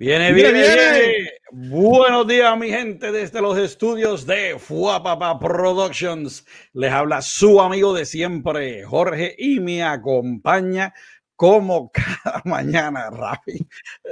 [0.00, 6.46] Viene, viene, viene, Buenos días, mi gente, desde los estudios de Fuapapa Productions.
[6.72, 10.94] Les habla su amigo de siempre, Jorge, y me acompaña
[11.34, 13.66] como cada mañana, Rafi,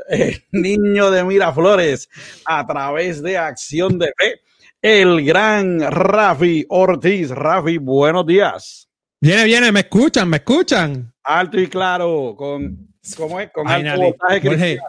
[0.09, 2.09] el niño de Miraflores,
[2.47, 4.41] a través de Acción de Fe,
[4.83, 7.31] el gran Rafi Ortiz.
[7.31, 8.89] Rafi, buenos días.
[9.21, 11.15] Viene, viene, me escuchan, me escuchan.
[11.23, 13.53] Alto y claro, con, ¿cómo es?
[13.53, 14.81] Con alto Jorge,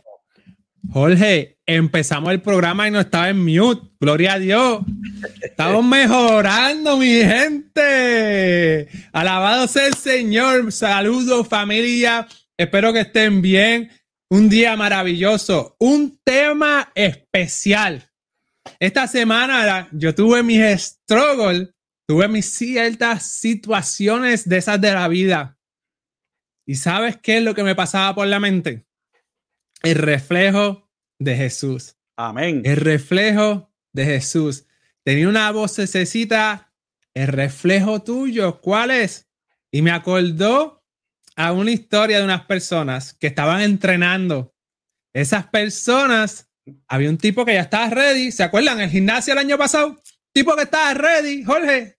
[0.91, 3.87] Jorge, empezamos el programa y no estaba en mute.
[3.99, 4.81] Gloria a Dios.
[5.41, 8.87] Estamos mejorando, mi gente.
[9.11, 10.71] Alabado sea el Señor.
[10.71, 12.27] Saludos, familia.
[12.57, 13.91] Espero que estén bien.
[14.29, 15.75] Un día maravilloso.
[15.79, 18.09] Un tema especial.
[18.79, 21.69] Esta semana yo tuve mis struggles,
[22.07, 25.57] tuve mis ciertas situaciones de esas de la vida.
[26.65, 28.86] ¿Y sabes qué es lo que me pasaba por la mente?
[29.83, 31.95] El reflejo de Jesús.
[32.15, 32.61] Amén.
[32.65, 34.65] El reflejo de Jesús.
[35.03, 36.73] Tenía una vocecita,
[37.13, 39.29] el reflejo tuyo, ¿cuál es?
[39.71, 40.83] Y me acordó
[41.35, 44.55] a una historia de unas personas que estaban entrenando.
[45.13, 46.49] Esas personas,
[46.87, 48.81] había un tipo que ya estaba ready, ¿se acuerdan?
[48.81, 50.01] El gimnasio el año pasado,
[50.33, 51.97] tipo que estaba ready, Jorge.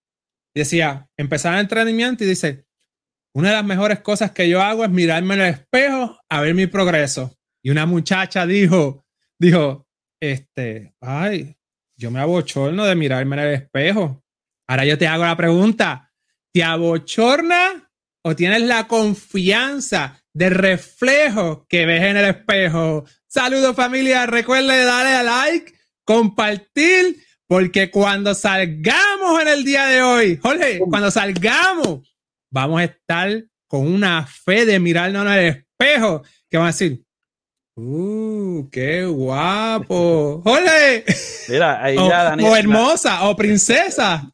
[0.55, 2.67] decía, empezaba el entrenamiento y dice,
[3.33, 6.55] una de las mejores cosas que yo hago es mirarme en el espejo a ver
[6.55, 7.38] mi progreso.
[7.63, 9.05] Y una muchacha dijo,
[9.39, 9.87] dijo,
[10.21, 11.57] este, ay,
[11.97, 14.23] yo me abochorno de mirarme en el espejo.
[14.69, 16.13] Ahora yo te hago la pregunta,
[16.53, 17.91] ¿te abochorna
[18.23, 23.05] o tienes la confianza de reflejo que ves en el espejo?
[23.27, 30.37] Saludos familia, recuerde darle a like, compartir, porque cuando salgamos en el día de hoy,
[30.37, 32.15] Jorge, cuando salgamos,
[32.51, 37.05] vamos a estar con una fe de mirarnos en el espejo, que van a decir,
[37.81, 40.43] ¡Uh, qué guapo!
[40.45, 41.05] ¡Ole!
[41.49, 42.51] Mira, ahí o, ya Daniel.
[42.51, 44.29] O hermosa, o princesa.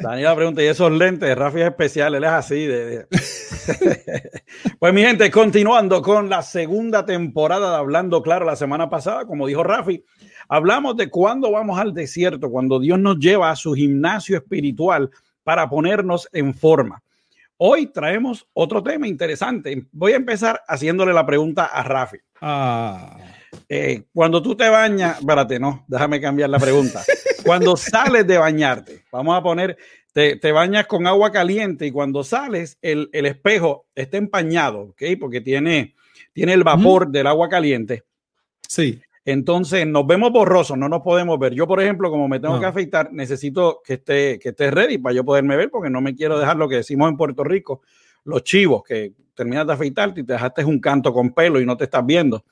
[0.00, 1.36] Daniela pregunta, ¿y esos lentes?
[1.36, 2.64] Rafi es especial, él es así.
[2.64, 3.06] De,
[4.78, 9.46] pues mi gente, continuando con la segunda temporada de Hablando Claro la semana pasada, como
[9.46, 10.02] dijo Rafi,
[10.48, 15.10] hablamos de cuándo vamos al desierto, cuando Dios nos lleva a su gimnasio espiritual
[15.44, 17.02] para ponernos en forma.
[17.58, 19.86] Hoy traemos otro tema interesante.
[19.92, 22.18] Voy a empezar haciéndole la pregunta a Rafi.
[22.40, 23.18] Ah.
[23.68, 27.02] Eh, cuando tú te bañas, espérate, no, déjame cambiar la pregunta.
[27.44, 29.78] Cuando sales de bañarte, vamos a poner,
[30.12, 35.02] te, bañas con agua caliente y cuando sales, el, espejo está empañado, ¿ok?
[35.18, 35.94] Porque tiene,
[36.32, 38.04] tiene el vapor del agua caliente.
[38.68, 39.00] Sí.
[39.26, 41.52] Entonces nos vemos borrosos, no nos podemos ver.
[41.52, 45.14] Yo, por ejemplo, como me tengo que afeitar, necesito que esté, que esté ready para
[45.14, 47.82] yo poderme ver, porque no me quiero dejar lo que decimos en Puerto Rico,
[48.24, 51.76] los chivos, que terminas de afeitarte y te dejaste un canto con pelo y no
[51.76, 52.44] te estás viendo.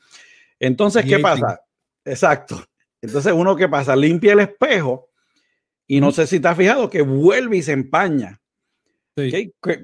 [0.58, 1.60] Entonces, ¿qué pasa?
[2.04, 2.60] Exacto.
[3.00, 5.10] Entonces, uno que pasa, limpia el espejo
[5.86, 8.40] y no sé si te has fijado que vuelve y se empaña.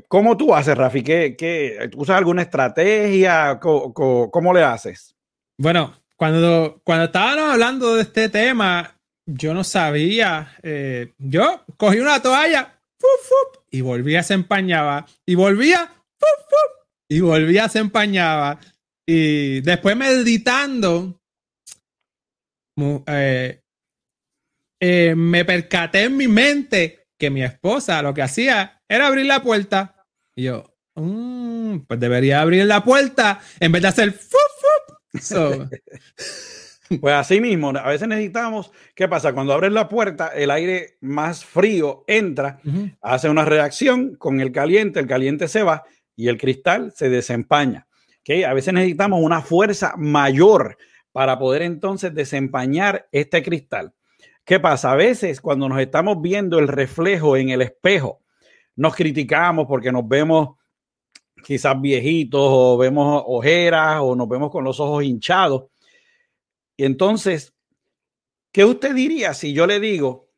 [0.09, 1.03] ¿Cómo tú haces, Rafi?
[1.05, 3.61] ¿Qué, qué, ¿Usas alguna estrategia?
[3.61, 5.15] ¿Cómo, le haces?
[5.57, 10.55] Bueno, cuando, cuando estábamos hablando de este tema, yo no sabía.
[10.63, 12.79] Eh, yo cogí una toalla
[13.71, 15.07] y volvía, se empañaba.
[15.25, 15.91] Y volvía
[17.09, 18.61] y volvía, se empañaba.
[19.07, 21.19] Y después meditando,
[23.07, 23.63] eh,
[24.79, 29.43] eh, me percaté en mi mente que mi esposa lo que hacía era abrir la
[29.43, 30.05] puerta.
[30.37, 34.13] Y yo, mm, pues debería abrir la puerta en vez de hacer
[37.01, 39.33] pues así mismo, a veces necesitamos, ¿qué pasa?
[39.33, 42.61] Cuando abres la puerta, el aire más frío entra,
[43.01, 45.85] hace una reacción con el caliente, el caliente se va
[46.17, 47.87] y el cristal se desempaña.
[48.21, 48.43] ¿Okay?
[48.43, 50.77] A veces necesitamos una fuerza mayor
[51.13, 53.95] para poder entonces desempañar este cristal.
[54.45, 54.93] ¿Qué pasa?
[54.93, 58.21] A veces cuando nos estamos viendo el reflejo en el espejo,
[58.75, 60.57] nos criticamos porque nos vemos
[61.43, 65.65] quizás viejitos o vemos ojeras o nos vemos con los ojos hinchados.
[66.77, 67.55] Y entonces,
[68.53, 70.29] ¿qué usted diría si yo le digo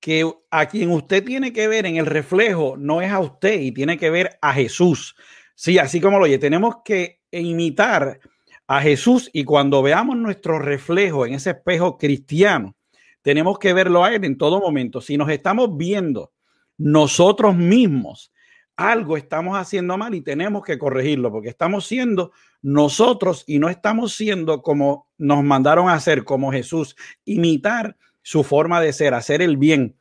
[0.00, 3.72] que a quien usted tiene que ver en el reflejo no es a usted y
[3.72, 5.16] tiene que ver a Jesús?
[5.54, 8.20] Sí, así como lo oye, tenemos que imitar
[8.66, 12.76] a Jesús y cuando veamos nuestro reflejo en ese espejo cristiano,
[13.22, 15.00] tenemos que verlo a Él en todo momento.
[15.00, 16.32] Si nos estamos viendo
[16.76, 18.32] nosotros mismos,
[18.78, 22.30] algo estamos haciendo mal y tenemos que corregirlo porque estamos siendo
[22.62, 26.94] nosotros y no estamos siendo como nos mandaron a hacer, como Jesús,
[27.24, 29.96] imitar su forma de ser, hacer el bien.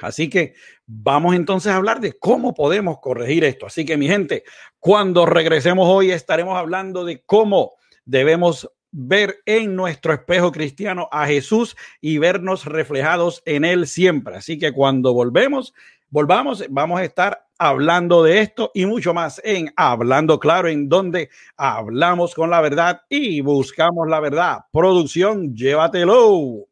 [0.00, 0.54] Así que
[0.86, 3.66] vamos entonces a hablar de cómo podemos corregir esto.
[3.66, 4.44] Así que mi gente,
[4.78, 7.74] cuando regresemos hoy estaremos hablando de cómo
[8.06, 14.36] debemos ver en nuestro espejo cristiano a Jesús y vernos reflejados en Él siempre.
[14.36, 15.74] Así que cuando volvemos,
[16.08, 21.28] volvamos, vamos a estar hablando de esto y mucho más en Hablando Claro, en donde
[21.58, 24.60] hablamos con la verdad y buscamos la verdad.
[24.72, 26.69] Producción, llévatelo.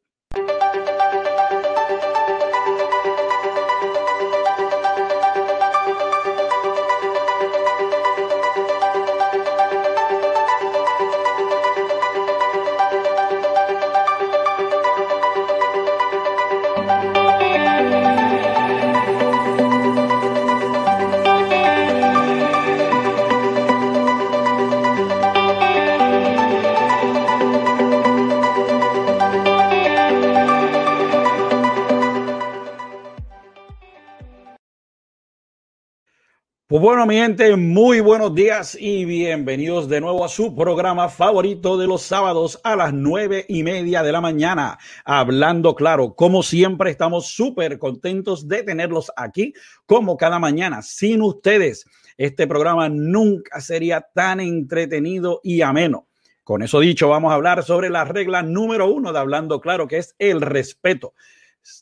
[36.70, 41.78] Pues bueno, mi gente, muy buenos días y bienvenidos de nuevo a su programa favorito
[41.78, 44.76] de los sábados a las nueve y media de la mañana.
[45.06, 49.54] Hablando claro, como siempre, estamos súper contentos de tenerlos aquí
[49.86, 50.82] como cada mañana.
[50.82, 51.86] Sin ustedes,
[52.18, 56.06] este programa nunca sería tan entretenido y ameno.
[56.44, 59.96] Con eso dicho, vamos a hablar sobre la regla número uno de Hablando Claro, que
[59.96, 61.14] es el respeto.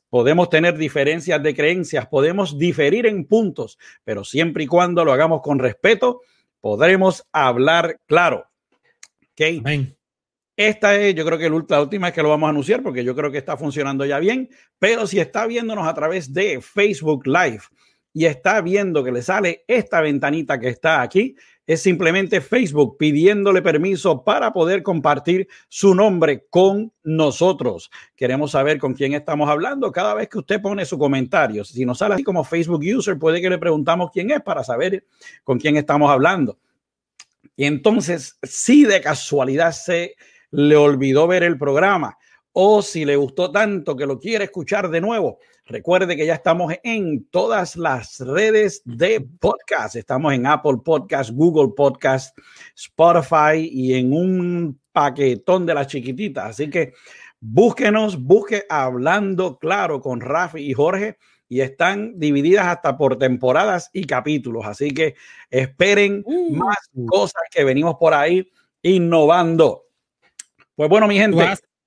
[0.08, 5.42] Podemos tener diferencias de creencias, podemos diferir en puntos, pero siempre y cuando lo hagamos
[5.42, 6.22] con respeto,
[6.60, 8.46] podremos hablar claro.
[9.32, 9.62] Okay.
[10.56, 13.14] Esta es, yo creo que la última es que lo vamos a anunciar porque yo
[13.14, 14.48] creo que está funcionando ya bien,
[14.78, 17.60] pero si está viéndonos a través de Facebook Live
[18.14, 21.36] y está viendo que le sale esta ventanita que está aquí,
[21.66, 27.90] es simplemente Facebook pidiéndole permiso para poder compartir su nombre con nosotros.
[28.14, 31.64] Queremos saber con quién estamos hablando cada vez que usted pone su comentario.
[31.64, 35.04] Si nos sale así como Facebook User, puede que le preguntamos quién es para saber
[35.42, 36.58] con quién estamos hablando.
[37.56, 40.14] Y entonces, si de casualidad se
[40.50, 42.16] le olvidó ver el programa
[42.52, 46.72] o si le gustó tanto que lo quiere escuchar de nuevo, Recuerde que ya estamos
[46.84, 49.96] en todas las redes de podcast.
[49.96, 52.38] Estamos en Apple Podcast, Google Podcast,
[52.76, 56.50] Spotify y en un paquetón de las chiquititas.
[56.50, 56.92] Así que
[57.40, 61.18] búsquenos, busque Hablando Claro con Rafi y Jorge
[61.48, 64.64] y están divididas hasta por temporadas y capítulos.
[64.66, 65.16] Así que
[65.50, 66.54] esperen uh.
[66.54, 66.78] más
[67.08, 68.48] cosas que venimos por ahí
[68.82, 69.86] innovando.
[70.76, 71.44] Pues bueno, mi gente.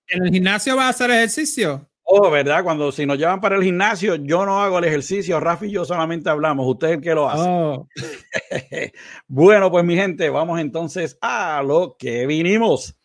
[0.08, 1.89] ¿En el gimnasio va a hacer ejercicio?
[2.12, 2.64] Oh, ¿verdad?
[2.64, 5.86] Cuando si nos llevan para el gimnasio, yo no hago el ejercicio, Rafi y yo
[5.86, 7.48] solamente hablamos, usted es el que lo hace.
[7.48, 7.88] Oh.
[9.28, 12.98] bueno, pues mi gente, vamos entonces a lo que vinimos.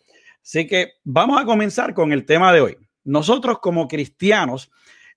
[0.43, 2.79] Así que vamos a comenzar con el tema de hoy.
[3.05, 4.71] Nosotros como cristianos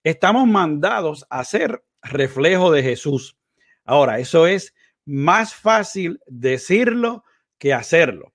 [0.03, 3.37] estamos mandados a ser reflejo de Jesús.
[3.85, 4.75] Ahora, eso es
[5.05, 7.23] más fácil decirlo
[7.57, 8.33] que hacerlo.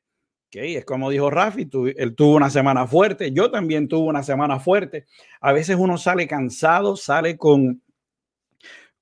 [0.55, 5.07] Es como dijo Rafi, él tuvo una semana fuerte, yo también tuve una semana fuerte.
[5.41, 7.83] A veces uno sale cansado, sale con,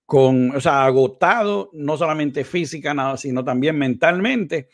[0.06, 4.68] con, o sea, agotado, no solamente física, sino también mentalmente.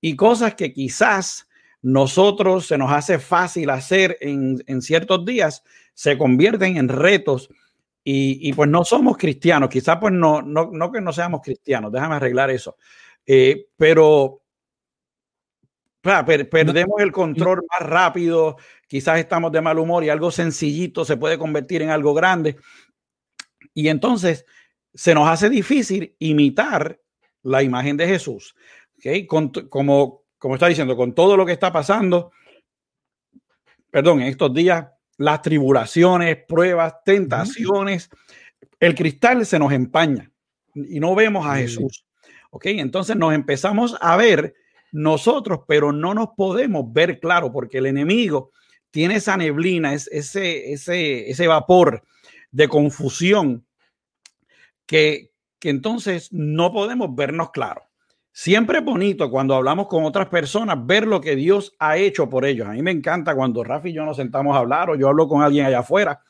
[0.00, 1.48] Y cosas que quizás
[1.82, 5.62] nosotros se nos hace fácil hacer en, en ciertos días,
[5.94, 7.48] se convierten en retos.
[8.02, 11.90] Y, y, pues no somos cristianos, quizás pues no, no, no que no seamos cristianos,
[11.90, 12.76] déjame arreglar eso.
[13.26, 14.42] Eh, pero
[16.24, 18.56] perdemos el control más rápido,
[18.86, 22.56] quizás estamos de mal humor y algo sencillito se puede convertir en algo grande.
[23.74, 24.46] Y entonces
[24.94, 27.00] se nos hace difícil imitar
[27.42, 28.54] la imagen de Jesús.
[28.98, 29.26] ¿okay?
[29.26, 32.32] como, como está diciendo, con todo lo que está pasando,
[33.90, 34.86] perdón, en estos días,
[35.18, 38.10] las tribulaciones, pruebas, tentaciones,
[38.80, 40.30] el cristal se nos empaña
[40.74, 42.04] y no vemos a Jesús.
[42.50, 42.66] ¿ok?
[42.66, 44.54] Entonces nos empezamos a ver
[44.96, 48.50] nosotros, pero no nos podemos ver claro porque el enemigo
[48.90, 52.02] tiene esa neblina, ese, ese, ese vapor
[52.50, 53.66] de confusión
[54.86, 57.82] que, que entonces no podemos vernos claro.
[58.32, 62.46] Siempre es bonito cuando hablamos con otras personas ver lo que Dios ha hecho por
[62.46, 62.66] ellos.
[62.66, 65.28] A mí me encanta cuando Rafi y yo nos sentamos a hablar o yo hablo
[65.28, 66.22] con alguien allá afuera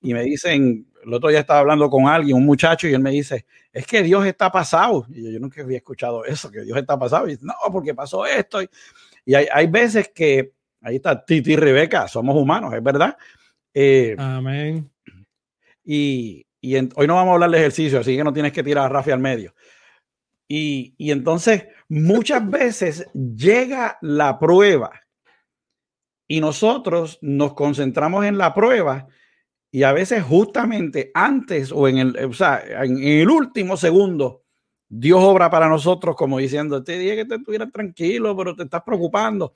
[0.00, 3.12] y me dicen, el otro día estaba hablando con alguien, un muchacho, y él me
[3.12, 5.06] dice, es que Dios está pasado.
[5.08, 7.28] Y yo, nunca había escuchado eso, que Dios está pasado.
[7.28, 8.60] Y dice, no, porque pasó esto.
[9.24, 13.16] Y, hay, hay, veces que, ahí está Titi y Rebeca, somos humanos, es verdad.
[13.72, 14.90] Eh, Amén.
[15.84, 18.86] Y, y hoy no vamos a hablar de ejercicio, así que no tienes que tirar
[18.86, 19.54] a Rafi al medio.
[20.48, 24.90] Y, y entonces, muchas veces llega la prueba
[26.26, 29.06] y nosotros nos concentramos en la prueba
[29.70, 34.42] y a veces justamente antes o en el, o sea, en el último segundo
[34.88, 38.82] Dios obra para nosotros como diciendo, te dije que te estuvieras tranquilo, pero te estás
[38.82, 39.54] preocupando.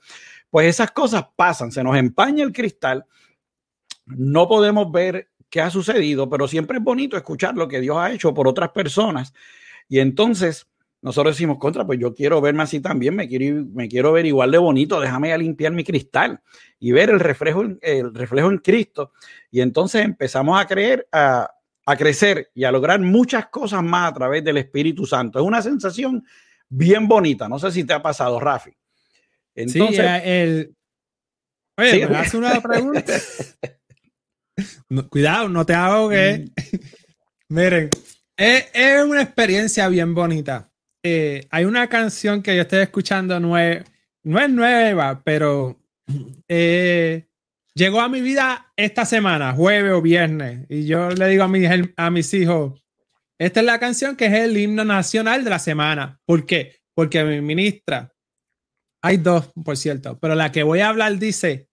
[0.50, 3.04] Pues esas cosas pasan, se nos empaña el cristal,
[4.06, 8.10] no podemos ver qué ha sucedido, pero siempre es bonito escuchar lo que Dios ha
[8.12, 9.32] hecho por otras personas.
[9.88, 10.68] Y entonces
[11.02, 14.50] nosotros decimos, contra, pues yo quiero verme así también, me quiero, me quiero ver igual
[14.50, 16.40] de bonito, déjame ya limpiar mi cristal
[16.78, 19.12] y ver el reflejo, el reflejo en Cristo.
[19.50, 21.50] Y entonces empezamos a creer, a,
[21.86, 25.38] a crecer y a lograr muchas cosas más a través del Espíritu Santo.
[25.38, 26.24] Es una sensación
[26.68, 27.48] bien bonita.
[27.48, 28.70] No sé si te ha pasado, Rafi.
[29.54, 30.76] Entonces, sí, el...
[31.76, 33.14] Oye, ¿me hace una pregunta?
[35.10, 36.46] cuidado, no te hago que...
[36.46, 36.76] Mm.
[37.54, 37.90] Miren,
[38.36, 40.69] es, es, una experiencia bien bonita.
[41.02, 43.84] Eh, hay una canción que yo estoy escuchando, no es,
[44.22, 45.80] no es nueva, pero
[46.48, 47.26] eh,
[47.74, 51.64] llegó a mi vida esta semana, jueves o viernes, y yo le digo a, mi,
[51.96, 52.84] a mis hijos,
[53.38, 56.20] esta es la canción que es el himno nacional de la semana.
[56.26, 56.82] ¿Por qué?
[56.94, 58.12] Porque mi ministra,
[59.00, 61.70] hay dos, por cierto, pero la que voy a hablar dice,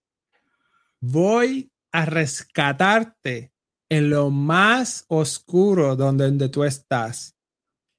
[1.00, 3.52] voy a rescatarte
[3.90, 7.37] en lo más oscuro donde, donde tú estás.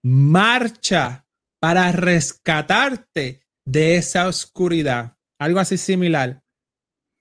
[0.03, 1.25] Marcha
[1.59, 5.17] para rescatarte de esa oscuridad.
[5.39, 6.43] Algo así similar.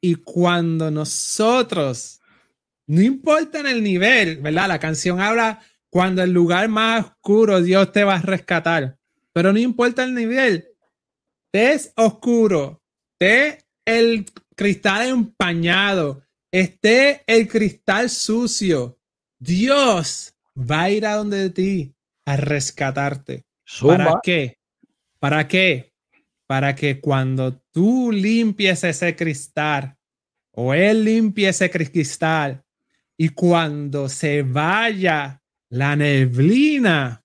[0.00, 2.20] Y cuando nosotros,
[2.86, 4.68] no importa en el nivel, ¿verdad?
[4.68, 8.98] La canción habla cuando el lugar más oscuro Dios te va a rescatar,
[9.32, 10.68] pero no importa el nivel,
[11.52, 12.82] te es oscuro,
[13.18, 19.00] te el cristal empañado, esté el cristal sucio,
[19.40, 21.94] Dios va a ir a donde de ti
[22.28, 23.46] a rescatarte.
[23.80, 24.58] ¿Para qué?
[25.18, 25.94] ¿Para qué?
[26.46, 29.96] Para que cuando tú limpies ese cristal
[30.52, 32.62] o él limpie ese cristal
[33.16, 37.24] y cuando se vaya la neblina,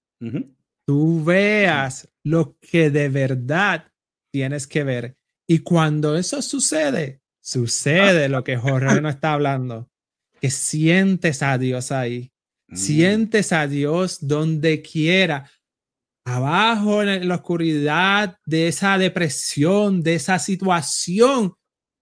[0.86, 3.92] tú veas lo que de verdad
[4.32, 5.18] tienes que ver.
[5.46, 9.90] Y cuando eso sucede, sucede lo que Jorge no está hablando,
[10.40, 12.33] que sientes a Dios ahí,
[12.68, 12.76] mm.
[12.76, 15.50] sientes a Dios donde quiera,
[16.26, 21.54] abajo en la oscuridad de esa depresión, de esa situación,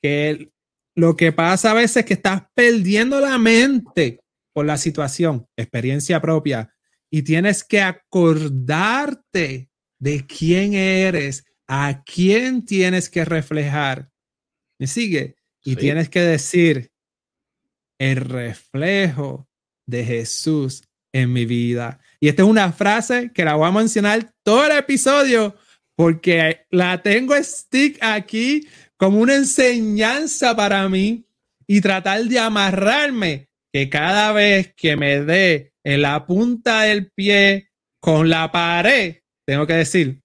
[0.01, 0.51] que
[0.96, 4.20] lo que pasa a veces es que estás perdiendo la mente
[4.53, 6.74] por la situación, experiencia propia,
[7.10, 14.10] y tienes que acordarte de quién eres, a quién tienes que reflejar.
[14.80, 15.36] ¿Me sigue?
[15.63, 16.91] Y tienes que decir,
[18.00, 19.48] el reflejo
[19.91, 20.83] de Jesús
[21.13, 22.00] en mi vida.
[22.19, 25.55] Y esta es una frase que la voy a mencionar todo el episodio
[25.95, 28.67] porque la tengo stick aquí
[28.98, 31.25] como una enseñanza para mí
[31.67, 37.69] y tratar de amarrarme que cada vez que me dé en la punta del pie
[38.00, 40.21] con la pared, tengo que decir,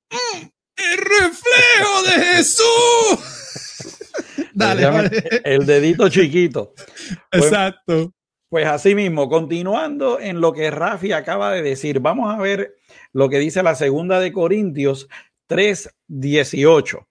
[0.77, 3.37] el reflejo de Jesús.
[4.55, 6.75] Dale, El dedito chiquito.
[7.31, 8.16] Pues, Exacto.
[8.49, 12.77] Pues así mismo, continuando en lo que Rafi acaba de decir, vamos a ver
[13.13, 15.09] lo que dice la segunda de Corintios
[15.49, 17.09] 3:18.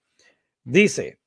[0.64, 1.20] Dice,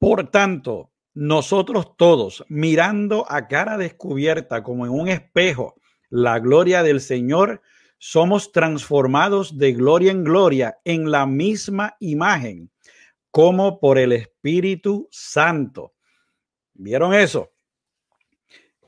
[0.00, 5.76] por tanto, nosotros todos, mirando a cara descubierta como en un espejo
[6.10, 7.62] la gloria del Señor,
[7.98, 12.68] somos transformados de gloria en gloria en la misma imagen,
[13.30, 15.94] como por el Espíritu Santo.
[16.74, 17.51] ¿Vieron eso?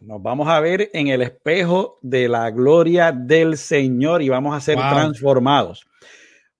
[0.00, 4.60] Nos vamos a ver en el espejo de la gloria del Señor y vamos a
[4.60, 5.86] ser transformados.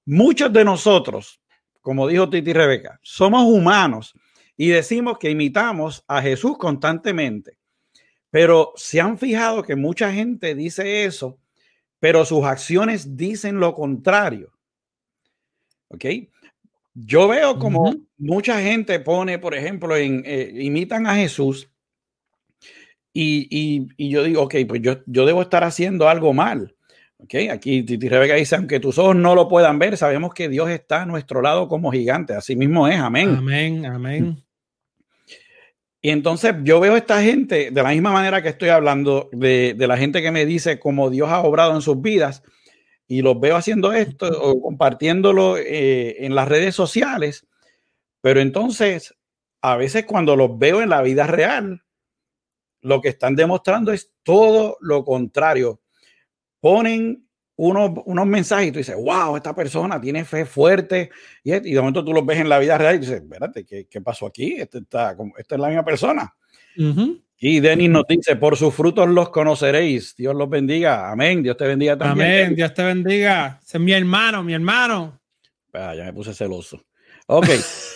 [0.07, 1.41] Muchos de nosotros,
[1.81, 4.15] como dijo Titi Rebeca, somos humanos
[4.57, 7.59] y decimos que imitamos a Jesús constantemente.
[8.31, 11.39] Pero se han fijado que mucha gente dice eso,
[12.01, 14.53] pero sus acciones dicen lo contrario.
[15.89, 16.05] ¿Ok?
[16.95, 21.69] Yo veo como mucha gente pone, por ejemplo, en, eh, imitan a Jesús
[23.17, 26.75] y, yo digo, ok, pues yo, yo debo estar haciendo algo mal.
[27.19, 30.69] Okay, aquí Titi Rebeca dice, aunque tus ojos no lo puedan ver, sabemos que Dios
[30.69, 32.35] está a nuestro lado como gigante.
[32.35, 33.37] Así mismo es, amén.
[33.39, 34.45] Amén, amén.
[36.03, 39.75] Y entonces yo veo a esta gente, de la misma manera que estoy hablando de,
[39.79, 42.43] la gente que me dice cómo Dios ha obrado en sus vidas,
[43.07, 47.47] y los veo haciendo esto o compartiéndolo eh, en las redes sociales,
[48.21, 49.15] pero entonces
[49.63, 51.84] a veces cuando los veo en la vida real,
[52.85, 55.81] lo que están demostrando es todo lo contrario.
[56.61, 57.27] Ponen
[57.57, 61.11] unos, unos mensajes y tú dices, wow, esta persona tiene fe fuerte.
[61.43, 64.01] Y, de momento tú los ves en la vida real y dices, espérate, ¿qué, qué
[64.03, 64.57] pasó aquí?
[64.59, 66.35] Este está, esta es la misma persona.
[67.39, 70.15] Y Denis nos dice, por sus frutos los conoceréis.
[70.15, 71.11] Dios los bendiga.
[71.11, 71.43] Amén.
[71.43, 72.47] Dios te bendiga también.
[72.47, 72.55] Amén.
[72.55, 73.61] Dios te bendiga.
[73.63, 75.21] Ese es mi hermano, mi hermano.
[75.73, 76.85] Ah, ya me puse celoso.
[77.27, 77.47] Ok.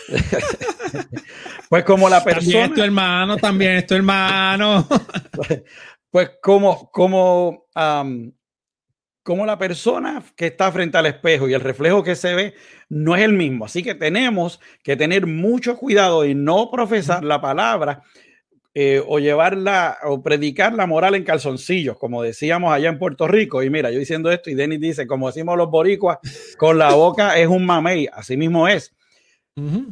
[1.68, 2.44] pues como la persona...
[2.44, 4.88] También es tu hermano, también es tu hermano.
[6.10, 7.66] pues como, como,
[9.22, 12.54] como la persona que está frente al espejo y el reflejo que se ve
[12.88, 13.66] no es el mismo.
[13.66, 18.02] Así que tenemos que tener mucho cuidado y no profesar la palabra
[18.74, 23.62] eh, o llevarla o predicar la moral en calzoncillos, como decíamos allá en Puerto Rico.
[23.62, 26.18] Y mira, yo diciendo esto y Denis dice, como decimos los boricuas,
[26.56, 28.94] con la boca es un mamey, así mismo es.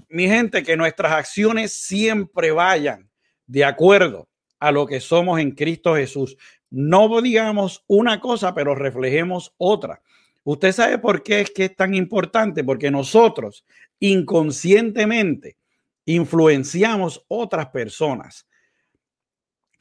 [0.09, 3.09] Mi gente, que nuestras acciones siempre vayan
[3.47, 6.37] de acuerdo a lo que somos en Cristo Jesús.
[6.71, 10.03] No digamos una cosa, pero reflejemos otra.
[10.45, 13.65] Usted sabe por qué es que es tan importante, porque nosotros
[13.99, 15.57] inconscientemente
[16.05, 18.47] influenciamos otras personas.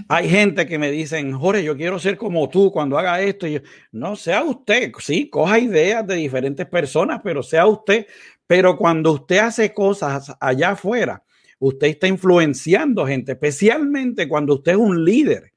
[0.08, 3.48] Hay gente que me dicen, Jorge, yo quiero ser como tú cuando haga esto.
[3.48, 3.62] Y
[3.92, 8.06] no, sea usted, sí, coja ideas de diferentes personas, pero sea usted.
[8.48, 11.24] Pero cuando usted hace cosas allá afuera,
[11.60, 15.54] usted está influenciando gente, especialmente cuando usted es un líder,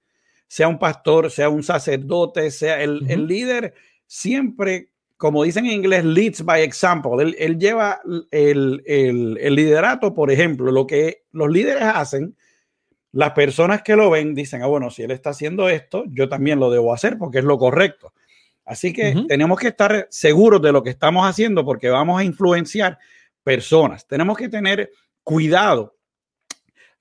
[0.47, 3.75] sea un pastor, sea un sacerdote, sea el, el líder,
[4.07, 7.35] siempre, como dicen en inglés, leads by example.
[7.39, 12.35] Él, lleva el, el, el liderato, por ejemplo, lo que los líderes hacen
[13.13, 16.61] las personas que lo ven dicen, ah, bueno, si él está haciendo esto, yo también
[16.61, 18.13] lo debo hacer porque es lo correcto.
[18.69, 22.99] Así que tenemos que estar seguros de lo que estamos haciendo porque vamos a influenciar
[23.43, 24.07] personas.
[24.07, 24.91] Tenemos que tener
[25.23, 25.97] cuidado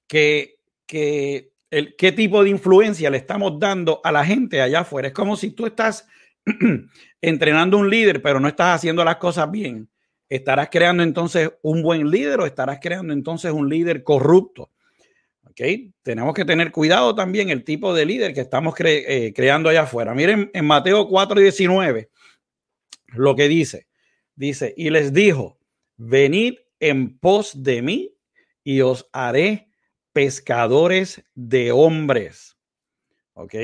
[0.07, 5.09] que, que el, qué tipo de influencia le estamos dando a la gente allá afuera.
[5.09, 6.07] Es como si tú estás
[7.21, 9.89] entrenando un líder, pero no estás haciendo las cosas bien.
[10.29, 14.71] ¿Estarás creando entonces un buen líder o estarás creando entonces un líder corrupto?
[16.03, 20.13] Tenemos que tener cuidado también el tipo de líder que estamos eh, creando allá afuera.
[20.13, 22.09] Miren en Mateo 4, 19,
[23.07, 23.87] lo que dice.
[24.35, 25.57] Dice, y les dijo,
[25.95, 28.13] venid en pos de mí
[28.63, 29.67] y os haré
[30.13, 32.55] pescadores de hombres.
[33.33, 33.55] ¿Ok?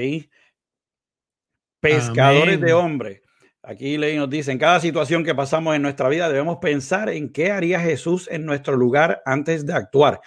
[1.79, 3.21] Pescadores de hombres.
[3.61, 7.51] Aquí nos dice, en cada situación que pasamos en nuestra vida debemos pensar en qué
[7.51, 10.21] haría Jesús en nuestro lugar antes de actuar.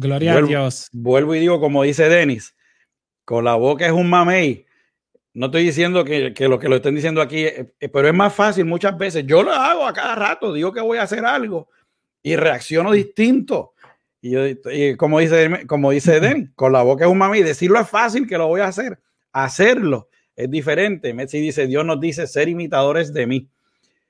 [0.00, 0.88] Gloria a Dios.
[0.92, 2.56] Vuelvo y digo, como dice Denis,
[3.26, 4.64] con la boca es un mamey.
[5.34, 8.34] No estoy diciendo que, lo que lo estén diciendo aquí, eh, eh, pero es más
[8.34, 9.26] fácil muchas veces.
[9.26, 11.68] Yo lo hago a cada rato, digo que voy a hacer algo
[12.22, 13.74] y reacciono distinto.
[14.22, 17.42] Y, como dice, como dice Denis, con la boca es un mamey.
[17.42, 18.98] Decirlo es fácil que lo voy a hacer.
[19.32, 21.12] Hacerlo es diferente.
[21.12, 23.48] Messi dice, Dios nos dice ser imitadores de mí.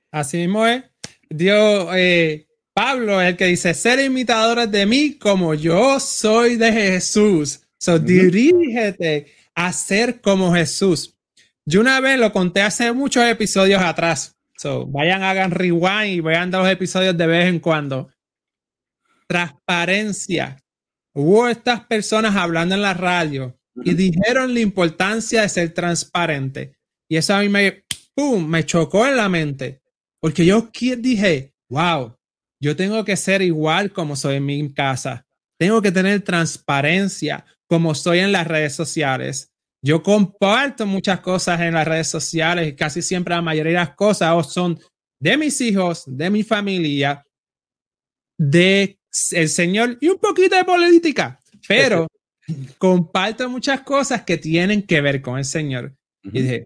[0.09, 0.83] Así mismo es.
[1.29, 6.71] Dios, eh, Pablo es el que dice, ser imitadores de mí como yo soy de
[6.71, 7.61] Jesús.
[7.77, 11.17] So, dirígete a ser como Jesús.
[11.65, 14.35] Yo una vez lo conté hace muchos episodios atrás.
[14.57, 18.09] So, vayan, hagan rewind y vean los episodios de vez en cuando.
[19.27, 20.57] Transparencia.
[21.13, 26.73] Hubo estas personas hablando en la radio y dijeron la importancia de ser transparente.
[27.09, 27.83] Y eso a mí me,
[28.15, 28.47] ¡pum!
[28.47, 29.81] me chocó en la mente.
[30.19, 32.15] Porque yo dije, wow,
[32.61, 35.25] yo tengo que ser igual como soy en mi casa.
[35.57, 39.51] Tengo que tener transparencia como soy en las redes sociales.
[39.83, 43.95] Yo comparto muchas cosas en las redes sociales y casi siempre la mayoría de las
[43.95, 44.79] cosas son
[45.19, 47.25] de mis hijos, de mi familia,
[48.37, 48.99] de
[49.31, 52.07] el Señor y un poquito de política, pero
[52.77, 55.95] comparto muchas cosas que tienen que ver con el Señor.
[56.23, 56.65] Y dije,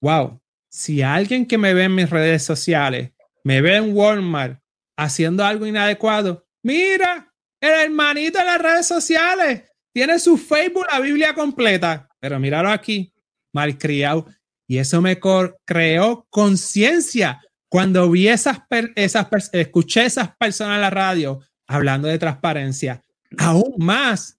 [0.00, 3.10] wow, si alguien que me ve en mis redes sociales,
[3.44, 4.60] me ve en Walmart
[5.00, 6.46] haciendo algo inadecuado.
[6.62, 12.06] Mira, el hermanito en las redes sociales tiene su Facebook, la Biblia completa.
[12.20, 13.12] Pero míralo aquí,
[13.52, 14.26] malcriado.
[14.68, 15.18] Y eso me
[15.64, 18.58] creó conciencia cuando vi esas,
[18.94, 23.02] esas escuché esas personas en la radio hablando de transparencia.
[23.38, 24.38] Aún más,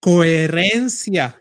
[0.00, 1.40] coherencia.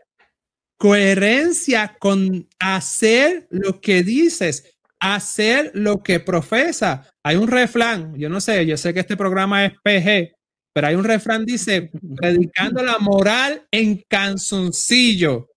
[0.78, 7.10] Coherencia con hacer lo que dices hacer lo que profesa.
[7.24, 10.36] Hay un refrán, yo no sé, yo sé que este programa es PG,
[10.74, 15.50] pero hay un refrán dice, predicando la moral en canzoncillo.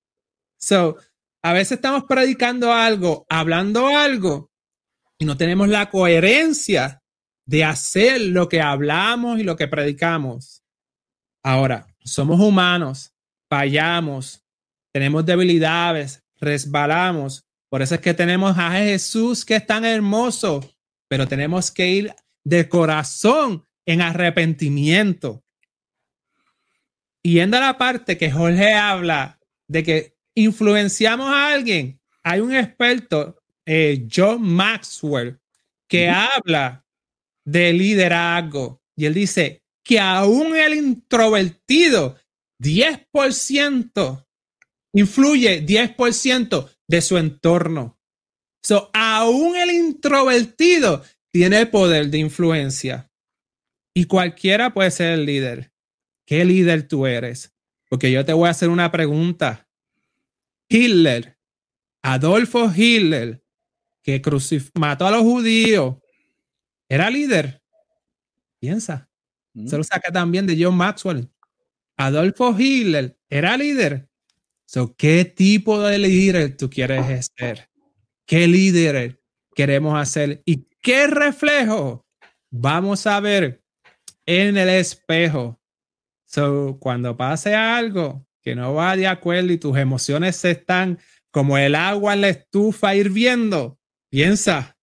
[0.59, 0.97] So,
[1.43, 4.51] a veces estamos predicando algo, hablando algo,
[5.19, 7.01] y no tenemos la coherencia
[7.47, 10.63] de hacer lo que hablamos y lo que predicamos.
[11.45, 13.13] Ahora, somos humanos,
[13.49, 14.45] fallamos,
[14.93, 20.61] tenemos debilidades, resbalamos, por eso es que tenemos a Jesús que es tan hermoso,
[21.13, 25.45] pero tenemos que ir de corazón en arrepentimiento.
[27.23, 32.55] Y yendo a la parte que Jorge habla de que influenciamos a alguien, hay un
[32.55, 35.39] experto, eh, John Maxwell,
[35.87, 36.87] que habla
[37.45, 38.83] de liderazgo.
[38.97, 42.17] Y él dice que aún el introvertido,
[42.59, 44.27] 10%
[44.95, 48.01] influye 10% de su entorno.
[48.63, 53.11] So, aún el introvertido tiene poder de influencia.
[53.95, 55.73] Y cualquiera puede ser el líder.
[56.27, 57.53] ¿Qué líder tú eres?
[57.91, 59.69] Porque yo te voy a hacer una pregunta.
[60.69, 61.37] Hitler,
[62.03, 63.45] Adolfo Hitler,
[64.03, 64.23] que
[64.75, 65.97] mató a los judíos,
[66.89, 67.63] ¿era líder?
[68.61, 69.11] Piensa.
[69.55, 69.67] Mm.
[69.67, 71.29] Se lo saca también de John Maxwell.
[71.97, 74.09] Adolfo Hitler, ¿era líder?
[74.65, 77.72] So, ¿Qué tipo de líder tú quieres ser?
[78.27, 79.21] ¿Qué líder
[79.55, 80.43] queremos hacer?
[80.45, 82.07] ¿Y qué reflejo
[82.51, 83.63] vamos a ver
[84.27, 85.61] en el espejo?
[86.25, 90.99] So, cuando pase algo que no va de acuerdo y tus emociones están
[91.31, 93.79] como el agua en la estufa hirviendo,
[94.11, 94.77] piensa,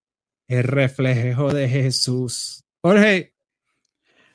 [0.48, 2.66] el reflejo de Jesús.
[2.82, 3.34] Jorge.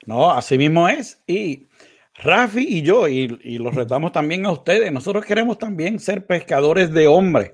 [0.05, 1.21] No, así mismo es.
[1.27, 1.67] Y
[2.15, 7.07] Rafi y yo, y, los retamos también a ustedes, nosotros queremos también ser pescadores de
[7.07, 7.51] hombres.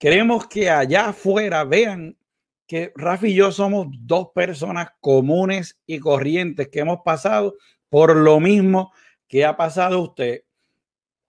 [0.00, 2.16] Queremos que allá afuera vean
[2.66, 7.56] que Rafi y yo somos dos personas comunes y corrientes que hemos pasado
[7.90, 8.94] por lo mismo
[9.28, 10.44] que ha pasado usted.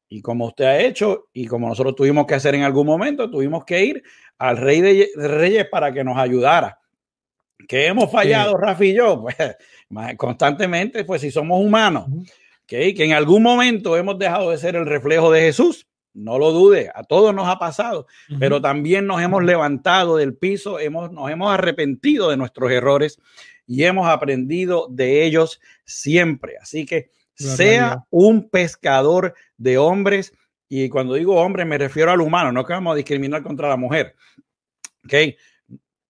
[0.07, 3.65] Y como usted ha hecho y como nosotros tuvimos que hacer en algún momento, tuvimos
[3.65, 4.03] que ir
[4.37, 6.79] al Rey de Reyes para que nos ayudara.
[7.67, 9.21] Que hemos fallado, Rafi y yo,
[9.89, 12.05] pues constantemente, pues si somos humanos
[12.65, 15.89] que en algún momento hemos dejado de ser el reflejo de Jesús.
[16.13, 18.05] No lo dude, a todos nos ha pasado,
[18.37, 23.19] pero también nos hemos levantado del piso, hemos, nos hemos arrepentido de nuestros errores
[23.65, 26.57] y hemos aprendido de ellos siempre.
[26.61, 30.33] Así que sea un pescador de hombres,
[30.67, 33.77] y cuando digo hombre me refiero al humano, no que vamos a discriminar contra la
[33.77, 34.15] mujer.
[35.05, 35.37] Okay.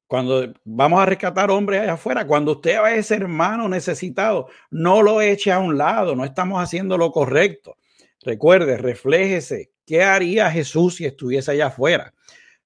[0.07, 5.01] Cuando vamos a rescatar hombres allá afuera, cuando usted va a ese hermano necesitado, no
[5.01, 7.77] lo eche a un lado, no estamos haciendo lo correcto.
[8.23, 9.71] Recuerde, refléjese.
[9.85, 12.13] ¿Qué haría Jesús si estuviese allá afuera?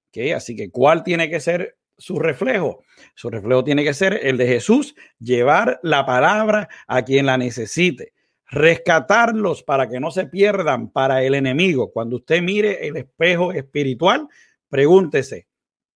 [0.08, 0.32] ¿Okay?
[0.32, 2.84] Así que, ¿cuál tiene que ser su reflejo?
[3.14, 8.12] Su reflejo tiene que ser el de Jesús, llevar la palabra a quien la necesite,
[8.46, 11.90] rescatarlos para que no se pierdan para el enemigo.
[11.92, 14.28] Cuando usted mire el espejo espiritual,
[14.68, 15.46] pregúntese,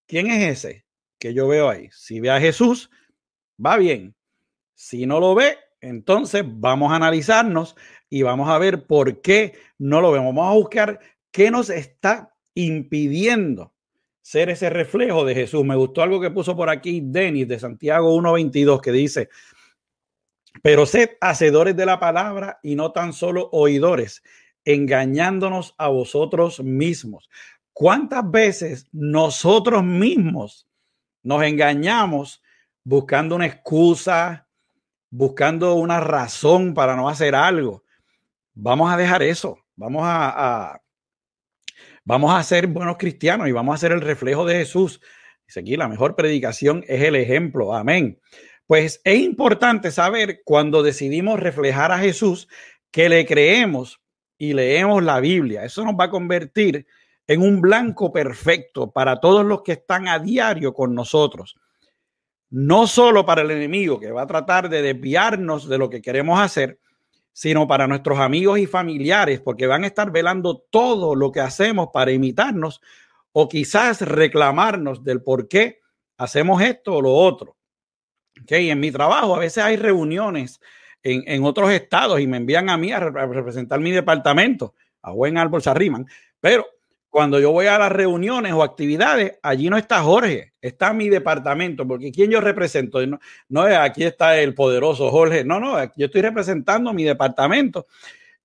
[0.06, 0.85] ¿quién es ese?
[1.20, 1.88] que yo veo ahí.
[1.92, 2.90] Si ve a Jesús,
[3.64, 4.16] va bien.
[4.74, 7.76] Si no lo ve, entonces vamos a analizarnos
[8.11, 10.35] y vamos a ver por qué no lo vemos.
[10.35, 13.73] Vamos a buscar qué nos está impidiendo
[14.20, 15.64] ser ese reflejo de Jesús.
[15.64, 19.29] Me gustó algo que puso por aquí Denis de Santiago 1.22 que dice,
[20.62, 24.23] pero sed hacedores de la palabra y no tan solo oidores,
[24.64, 27.31] engañándonos a vosotros mismos.
[27.73, 30.66] ¿Cuántas veces nosotros mismos
[31.23, 32.42] nos engañamos
[32.85, 34.49] buscando una excusa,
[35.11, 37.85] buscando una razón para no hacer algo.
[38.62, 39.59] Vamos a dejar eso.
[39.75, 40.83] Vamos a,
[42.05, 45.01] vamos a ser buenos cristianos y vamos a ser el reflejo de Jesús.
[45.46, 47.75] Dice aquí, la mejor predicación es el ejemplo.
[47.75, 48.20] Amén.
[48.66, 52.49] Pues es importante saber cuando decidimos reflejar a Jesús
[52.90, 54.03] que le creemos
[54.37, 55.64] y leemos la Biblia.
[55.64, 56.87] Eso nos va a convertir
[57.27, 61.57] en un blanco perfecto para todos los que están a diario con nosotros.
[62.51, 66.38] No solo para el enemigo que va a tratar de desviarnos de lo que queremos
[66.38, 66.80] hacer,
[67.33, 71.88] sino para nuestros amigos y familiares, porque van a estar velando todo lo que hacemos
[71.93, 72.81] para imitarnos
[73.33, 75.81] o quizás reclamarnos del por qué
[76.16, 77.57] hacemos esto o lo otro.
[78.43, 80.61] Okay, en mi trabajo a veces hay reuniones
[81.03, 84.75] en, en otros estados y me envían a mí a, representar mi departamento.
[85.03, 86.07] A buen árbol se arriman,
[86.40, 86.66] pero
[87.09, 91.87] cuando yo voy a las reuniones o actividades, allí no está Jorge, está mi departamento,
[91.87, 93.05] porque ¿quién yo represento?
[93.07, 93.18] No,
[93.49, 97.87] no aquí está el poderoso Jorge, no, no, yo estoy representando mi departamento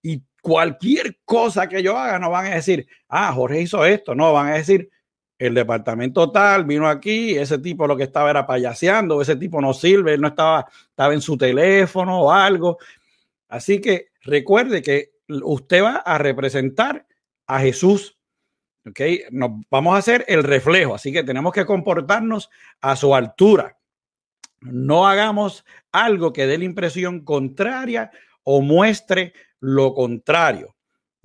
[0.02, 4.34] y cualquier cosa que yo haga no van a decir, ah, Jorge hizo esto, no,
[4.34, 4.90] van a decir,
[5.38, 9.74] el departamento tal vino aquí, ese tipo lo que estaba era payaseando, ese tipo no
[9.74, 12.78] sirve, él no estaba, estaba en su teléfono o algo.
[13.50, 17.06] Así que recuerde que usted va a representar
[17.48, 18.15] a Jesús
[18.86, 19.00] ¿ok?
[19.32, 22.50] Nos vamos a hacer el reflejo, así que tenemos que comportarnos
[22.82, 23.78] a su altura.
[24.62, 28.12] No hagamos algo que dé la impresión contraria
[28.44, 30.76] o muestre lo contrario.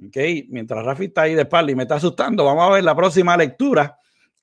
[0.05, 0.17] ¿ok?
[0.49, 3.37] Mientras Rafi está ahí de espalda y me está asustando, vamos a ver la próxima
[3.37, 3.99] lectura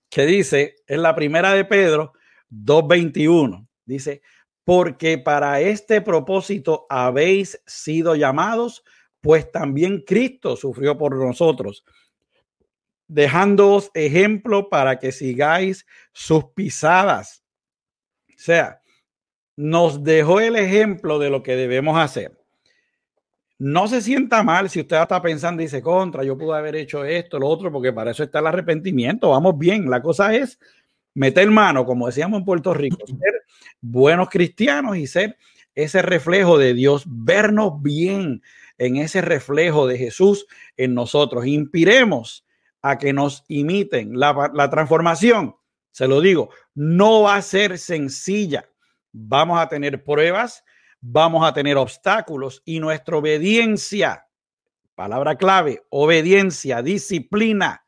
[0.10, 2.14] que dice, es la primera de Pedro
[2.50, 3.68] 2.21.
[3.86, 4.22] Dice,
[4.64, 8.84] porque para este propósito habéis sido llamados
[9.22, 11.84] pues también Cristo sufrió por nosotros,
[13.08, 17.44] dejándoos ejemplo para que sigáis sus pisadas.
[18.30, 18.82] O sea,
[19.56, 22.38] nos dejó el ejemplo de lo que debemos hacer.
[23.60, 27.04] No se sienta mal si usted está pensando y dice, contra, yo pude haber hecho
[27.04, 29.32] esto, lo otro, porque para eso está el arrepentimiento.
[29.32, 29.90] Vamos bien.
[29.90, 30.60] La cosa es
[31.16, 33.42] meter mano, como decíamos en Puerto Rico, ser
[33.82, 35.38] buenos cristianos y ser
[35.74, 38.44] ese reflejo de Dios, vernos bien
[38.78, 41.48] en ese reflejo de Jesús en nosotros.
[41.48, 42.46] Inspiremos
[42.90, 44.20] a que nos imiten.
[44.20, 45.56] La, la transformación,
[45.92, 48.70] se lo digo, no va a ser sencilla.
[49.12, 50.64] Vamos a tener pruebas,
[51.02, 54.28] vamos a tener obstáculos y nuestra obediencia,
[54.96, 57.86] palabra clave, obediencia, disciplina,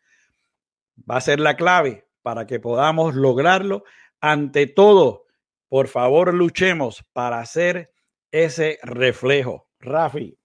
[1.10, 3.84] va a ser la clave para que podamos lograrlo.
[4.22, 5.26] Ante todo,
[5.68, 7.92] por favor, luchemos para hacer
[8.32, 9.70] ese reflejo.
[9.80, 10.38] Rafi.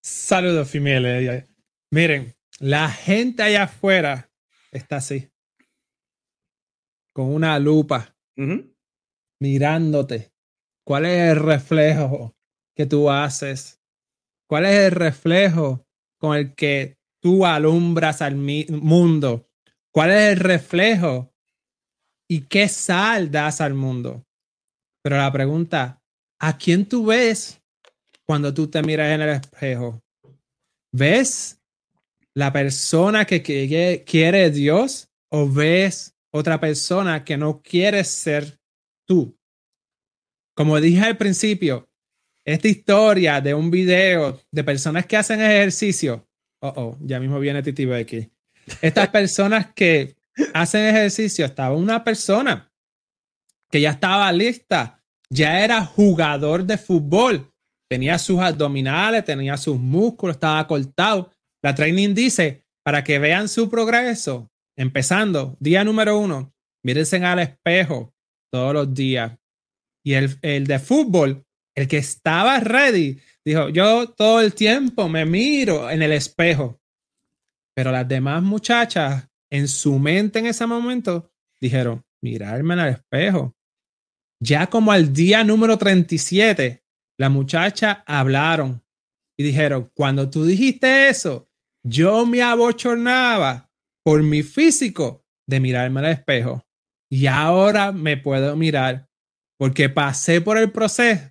[0.00, 1.47] Saludos, Fimele.
[1.90, 4.30] Miren, la gente allá afuera
[4.72, 5.30] está así,
[7.14, 8.14] con una lupa,
[9.40, 10.32] mirándote.
[10.84, 12.36] ¿Cuál es el reflejo
[12.74, 13.80] que tú haces?
[14.46, 15.86] ¿Cuál es el reflejo
[16.18, 19.48] con el que tú alumbras al mundo?
[19.90, 21.34] ¿Cuál es el reflejo
[22.28, 24.26] y qué sal das al mundo?
[25.02, 26.02] Pero la pregunta,
[26.38, 27.62] ¿a quién tú ves
[28.24, 30.02] cuando tú te miras en el espejo?
[30.92, 31.57] ¿Ves
[32.38, 38.60] la persona que, que quiere Dios o ves otra persona que no quiere ser
[39.04, 39.36] tú?
[40.54, 41.88] Como dije al principio,
[42.44, 46.28] esta historia de un video de personas que hacen ejercicio,
[46.62, 48.30] oh, oh, ya mismo viene Titi Becky.
[48.82, 50.14] Estas personas que
[50.54, 52.72] hacen ejercicio, estaba una persona
[53.68, 57.52] que ya estaba lista, ya era jugador de fútbol,
[57.90, 61.32] tenía sus abdominales, tenía sus músculos, estaba cortado.
[61.62, 68.14] La training dice, para que vean su progreso, empezando, día número uno, mírense al espejo
[68.52, 69.36] todos los días.
[70.04, 71.44] Y el, el de fútbol,
[71.76, 76.80] el que estaba ready, dijo, yo todo el tiempo me miro en el espejo.
[77.74, 83.56] Pero las demás muchachas, en su mente en ese momento, dijeron, mirarme al espejo.
[84.40, 86.84] Ya como al día número 37,
[87.18, 88.82] la muchacha hablaron
[89.36, 91.47] y dijeron, cuando tú dijiste eso,
[91.84, 93.70] yo me abochornaba
[94.04, 96.64] por mi físico de mirarme al espejo.
[97.10, 99.08] Y ahora me puedo mirar
[99.58, 101.30] porque pasé por el proceso,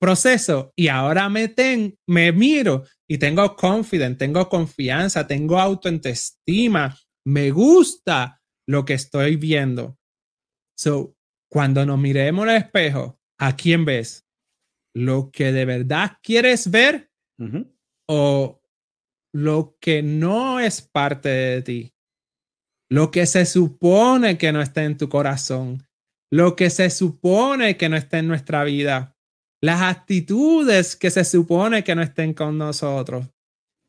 [0.00, 7.50] proceso y ahora me, ten, me miro y tengo confidence, tengo confianza, tengo autoestima, me
[7.50, 9.98] gusta lo que estoy viendo.
[10.76, 11.16] So,
[11.50, 14.26] cuando nos miremos al espejo, ¿a quién ves?
[14.94, 17.10] ¿Lo que de verdad quieres ver
[18.08, 18.60] o
[19.34, 21.94] lo que no es parte de ti?
[22.88, 25.86] Lo que se supone que no está en tu corazón,
[26.30, 29.14] lo que se supone que no está en nuestra vida
[29.64, 33.26] las actitudes que se supone que no estén con nosotros.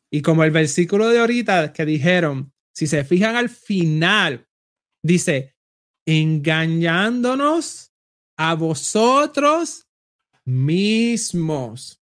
[0.10, 4.48] Y como el versículo de ahorita que dijeron, si se fijan al final,
[5.04, 5.54] dice,
[6.06, 7.92] engañándonos
[8.38, 9.90] a vosotros
[10.46, 12.02] mismos.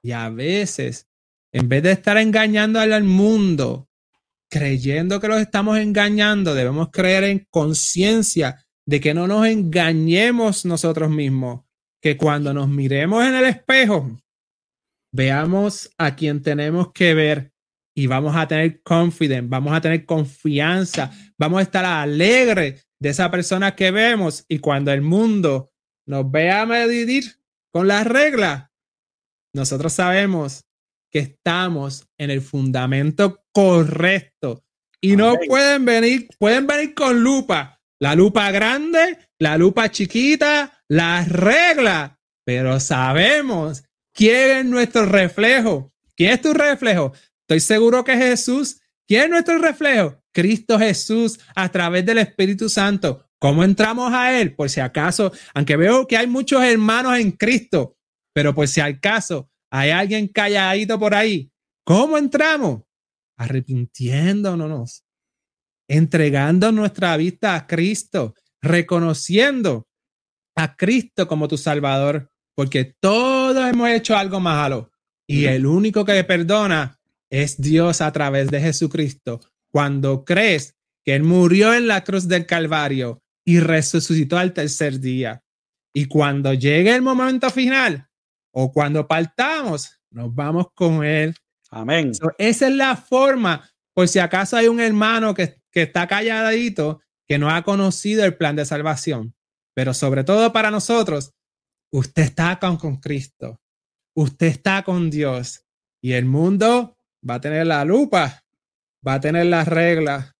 [0.00, 1.08] Y a veces,
[1.56, 3.88] en vez de estar engañando al mundo,
[4.50, 11.08] creyendo que los estamos engañando, debemos creer en conciencia de que no nos engañemos nosotros
[11.08, 11.62] mismos,
[12.02, 14.20] que cuando nos miremos en el espejo,
[15.14, 17.52] veamos a quien tenemos que ver
[17.94, 23.30] y vamos a tener confidence, vamos a tener confianza, vamos a estar alegres de esa
[23.30, 24.44] persona que vemos.
[24.46, 25.72] Y cuando el mundo
[26.06, 27.40] nos vea medir
[27.72, 28.68] con las reglas,
[29.54, 30.65] nosotros sabemos
[31.10, 34.64] que estamos en el fundamento correcto
[35.00, 41.28] y no pueden venir, pueden venir con lupa, la lupa grande, la lupa chiquita, las
[41.28, 42.12] reglas,
[42.44, 45.92] pero sabemos quién es nuestro reflejo.
[46.16, 47.12] ¿Quién es tu reflejo?
[47.42, 48.80] Estoy seguro que Jesús.
[49.06, 50.20] ¿Quién es nuestro reflejo?
[50.32, 53.28] Cristo Jesús a través del Espíritu Santo.
[53.38, 54.54] ¿Cómo entramos a Él?
[54.54, 57.96] Por si acaso, aunque veo que hay muchos hermanos en Cristo,
[58.32, 61.50] pero por si acaso hay alguien calladito por ahí,
[61.84, 62.82] ¿cómo entramos?
[63.36, 65.04] Arrepintiéndonos,
[65.86, 69.86] entregando nuestra vista a Cristo, reconociendo
[70.56, 74.90] a Cristo como tu Salvador, porque todos hemos hecho algo malo
[75.28, 76.98] y el único que perdona
[77.30, 79.40] es Dios a través de Jesucristo.
[79.70, 85.42] Cuando crees que Él murió en la cruz del Calvario y resucitó al tercer día.
[85.92, 88.05] Y cuando llegue el momento final,
[88.58, 91.36] o cuando partamos, nos vamos con Él.
[91.70, 92.12] Amén.
[92.38, 97.38] esa es la forma, por si acaso hay un hermano que, que está calladito, que
[97.38, 99.34] no ha conocido el plan de salvación.
[99.74, 101.34] Pero sobre todo para nosotros,
[101.92, 103.60] usted está con, con Cristo,
[104.16, 105.66] usted está con Dios
[106.00, 106.96] y el mundo
[107.28, 108.42] va a tener la lupa,
[109.06, 110.34] va a tener las reglas,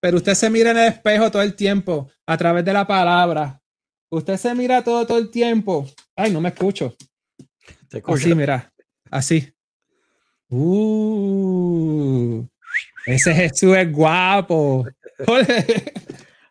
[0.00, 3.62] pero usted se mira en el espejo todo el tiempo a través de la palabra.
[4.10, 5.86] Usted se mira todo, todo el tiempo.
[6.16, 6.96] Ay, no me escucho.
[8.06, 8.72] Así, mira.
[9.10, 9.52] Así.
[10.48, 12.44] Uh,
[13.06, 14.86] ese Jesús es guapo.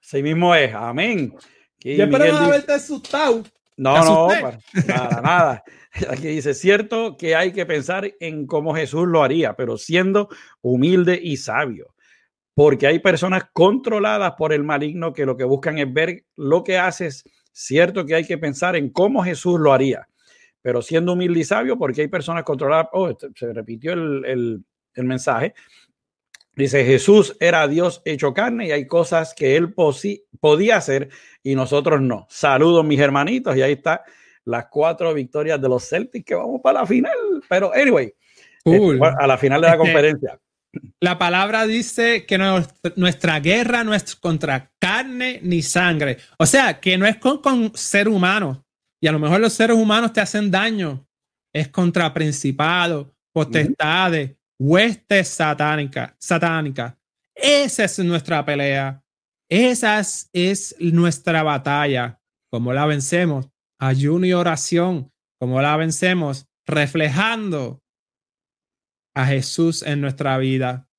[0.02, 0.74] Así mismo es.
[0.74, 1.34] Amén.
[1.82, 3.44] Yo espero no haberte asustado.
[3.78, 4.28] No, no,
[4.88, 5.64] nada, nada.
[6.10, 10.28] Aquí dice, cierto que hay que pensar en cómo Jesús lo haría, pero siendo
[10.62, 11.96] humilde y sabio.
[12.54, 16.78] Porque hay personas controladas por el maligno que lo que buscan es ver lo que
[16.78, 17.24] haces.
[17.54, 20.10] Cierto que hay que pensar en cómo Jesús lo haría,
[20.62, 22.88] pero siendo humilde y sabio, porque hay personas controladas.
[22.94, 25.54] Oh, este, se repitió el, el mensaje.
[26.56, 31.10] Dice, Jesús era Dios hecho carne y hay cosas que él podía hacer
[31.42, 32.28] y nosotros no.
[32.30, 34.04] Saludos mis hermanitos y ahí está
[34.44, 37.14] las cuatro victorias de los Celtics que vamos para la final.
[37.48, 38.14] Pero anyway,
[38.66, 40.40] este, a la final de la conferencia.
[41.00, 42.38] La palabra dice que
[42.98, 46.18] nuestra guerra no es contra carne ni sangre.
[46.38, 48.66] O sea, que no es con, con ser humano.
[49.02, 51.08] Y a lo mejor los seres humanos te hacen daño.
[51.54, 56.14] Es contra principados, potestades, huestes satánicas.
[56.20, 56.98] Satánica.
[57.36, 59.04] Esa es nuestra pelea.
[59.50, 62.22] Esa es nuestra batalla.
[62.52, 63.50] ¿Cómo la vencemos?
[63.80, 65.12] Ayuno y oración.
[65.40, 66.48] ¿Cómo la vencemos?
[66.68, 67.82] Reflejando
[69.16, 70.90] a Jesús en nuestra vida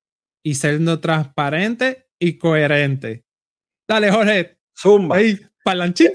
[0.43, 3.23] y siendo transparente y coherente.
[3.87, 4.57] Dale, Jorge.
[4.77, 5.17] Zumba.
[5.17, 6.11] Ahí, palanchín.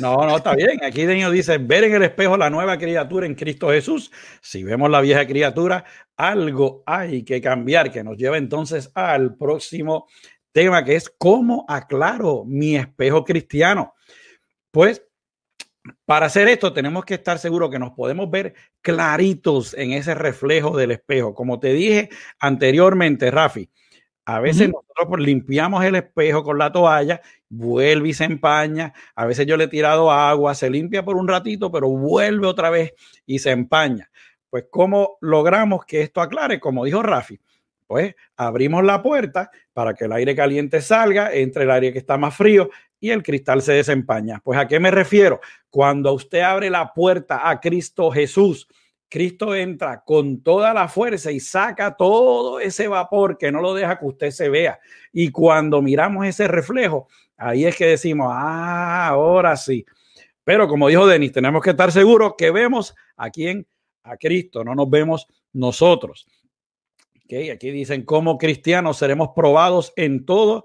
[0.00, 0.82] No, no, está bien.
[0.84, 4.10] Aquí Deño dice, ver en el espejo la nueva criatura en Cristo Jesús.
[4.40, 5.84] Si vemos la vieja criatura,
[6.16, 10.06] algo hay que cambiar, que nos lleva entonces al próximo
[10.52, 13.94] tema, que es cómo aclaro mi espejo cristiano.
[14.70, 15.02] Pues
[16.06, 20.76] para hacer esto tenemos que estar seguros que nos podemos ver claritos en ese reflejo
[20.76, 21.34] del espejo.
[21.34, 23.70] Como te dije anteriormente, Rafi,
[24.26, 28.94] a veces nosotros limpiamos el espejo con la toalla, vuelve y se empaña.
[29.14, 32.70] A veces yo le he tirado agua, se limpia por un ratito, pero vuelve otra
[32.70, 32.94] vez
[33.26, 34.10] y se empaña.
[34.48, 36.58] Pues, ¿cómo logramos que esto aclare?
[36.58, 37.38] Como dijo Rafi,
[37.86, 42.16] pues abrimos la puerta para que el aire caliente salga, entre el aire que está
[42.16, 44.40] más frío y el cristal se desempaña.
[44.42, 45.40] Pues a qué me refiero?
[45.68, 48.66] Cuando usted abre la puerta a Cristo Jesús,
[49.08, 53.98] Cristo entra con toda la fuerza y saca todo ese vapor que no lo deja
[53.98, 54.80] que usted se vea.
[55.12, 59.84] Y cuando miramos ese reflejo, ahí es que decimos, ah, ahora sí.
[60.42, 63.66] Pero como dijo Denis, tenemos que estar seguros que vemos a quién,
[64.02, 66.26] a Cristo, no nos vemos nosotros.
[67.24, 70.64] Okay, aquí dicen, como cristianos seremos probados en todo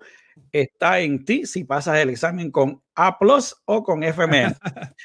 [0.52, 3.18] está en ti si pasas el examen con A
[3.66, 4.56] o con FMN.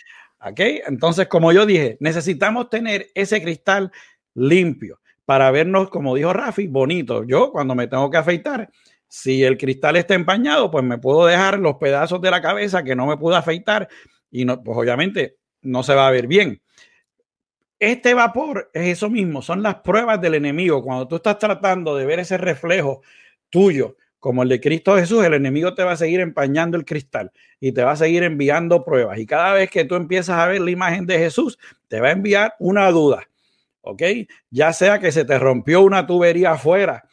[0.45, 0.61] ¿Ok?
[0.87, 3.91] Entonces, como yo dije, necesitamos tener ese cristal
[4.35, 7.25] limpio para vernos, como dijo Rafi, bonito.
[7.25, 8.71] Yo cuando me tengo que afeitar,
[9.09, 12.95] si el cristal está empañado, pues me puedo dejar los pedazos de la cabeza que
[12.95, 13.89] no me pude afeitar
[14.31, 16.61] y no, pues obviamente no se va a ver bien.
[17.79, 20.83] Este vapor es eso mismo, son las pruebas del enemigo.
[20.83, 23.03] Cuando tú estás tratando de ver ese reflejo
[23.51, 27.31] tuyo como el de Cristo Jesús, el enemigo te va a seguir empañando el cristal
[27.61, 29.19] y te va a seguir enviando pruebas.
[29.19, 31.59] Y cada vez que tú empiezas a ver la imagen de Jesús,
[31.89, 33.29] te va a enviar una duda.
[33.83, 34.01] ¿Ok?
[34.49, 37.05] Ya sea que se te rompió una tubería afuera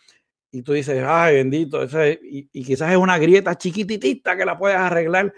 [0.53, 4.77] y tú dices, ay, bendito, y, y, quizás es una grieta chiquititita que la puedes
[4.77, 5.33] arreglar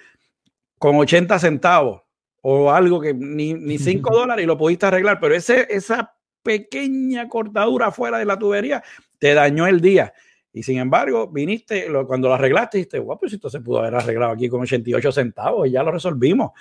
[0.78, 2.04] con 80 centavos
[2.42, 7.28] o algo que ni, ni 5 dólares y lo pudiste arreglar, pero ese, esa pequeña
[7.28, 8.84] cortadura afuera de la tubería
[9.18, 10.14] te dañó el día.
[10.54, 14.32] Y sin embargo, viniste, cuando lo arreglaste, dijiste, guau, pues esto se pudo haber arreglado
[14.32, 16.52] aquí con 88 centavos y ya lo resolvimos.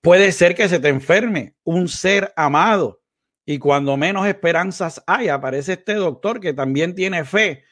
[0.00, 3.00] Puede ser que se te enferme un ser amado
[3.44, 7.64] y cuando menos esperanzas hay, aparece este doctor que también tiene fe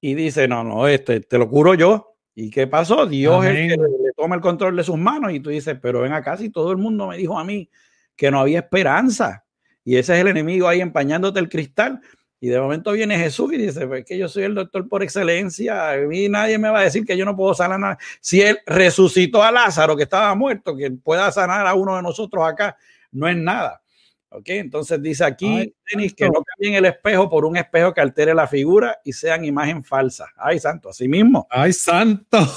[0.00, 2.16] y dice, no, no, este, te lo curo yo.
[2.34, 3.06] ¿Y qué pasó?
[3.06, 6.02] Dios es el que le toma el control de sus manos y tú dices, pero
[6.02, 7.68] ven acá, si todo el mundo me dijo a mí
[8.14, 9.44] que no había esperanza
[9.84, 12.00] y ese es el enemigo ahí empañándote el cristal
[12.42, 15.90] y de momento viene Jesús y dice, pues que yo soy el doctor por excelencia,
[15.92, 17.98] a mí nadie me va a decir que yo no puedo sanar nada.
[18.20, 22.42] Si él resucitó a Lázaro que estaba muerto, que pueda sanar a uno de nosotros
[22.48, 22.78] acá,
[23.12, 23.82] no es nada.
[24.30, 24.48] ¿Ok?
[24.48, 25.74] Entonces dice aquí,
[26.16, 29.84] que no cambien el espejo por un espejo que altere la figura y sean imagen
[29.84, 30.28] falsa.
[30.36, 31.46] Ay, santo, así mismo.
[31.50, 32.38] Ay, santo.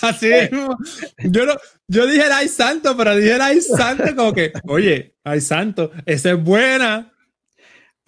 [0.00, 0.76] Así mismo.
[1.24, 1.54] Yo, no,
[1.88, 6.40] yo dije ay santo, pero dije ay santo como que, oye, ay santo, esa es
[6.40, 7.12] buena.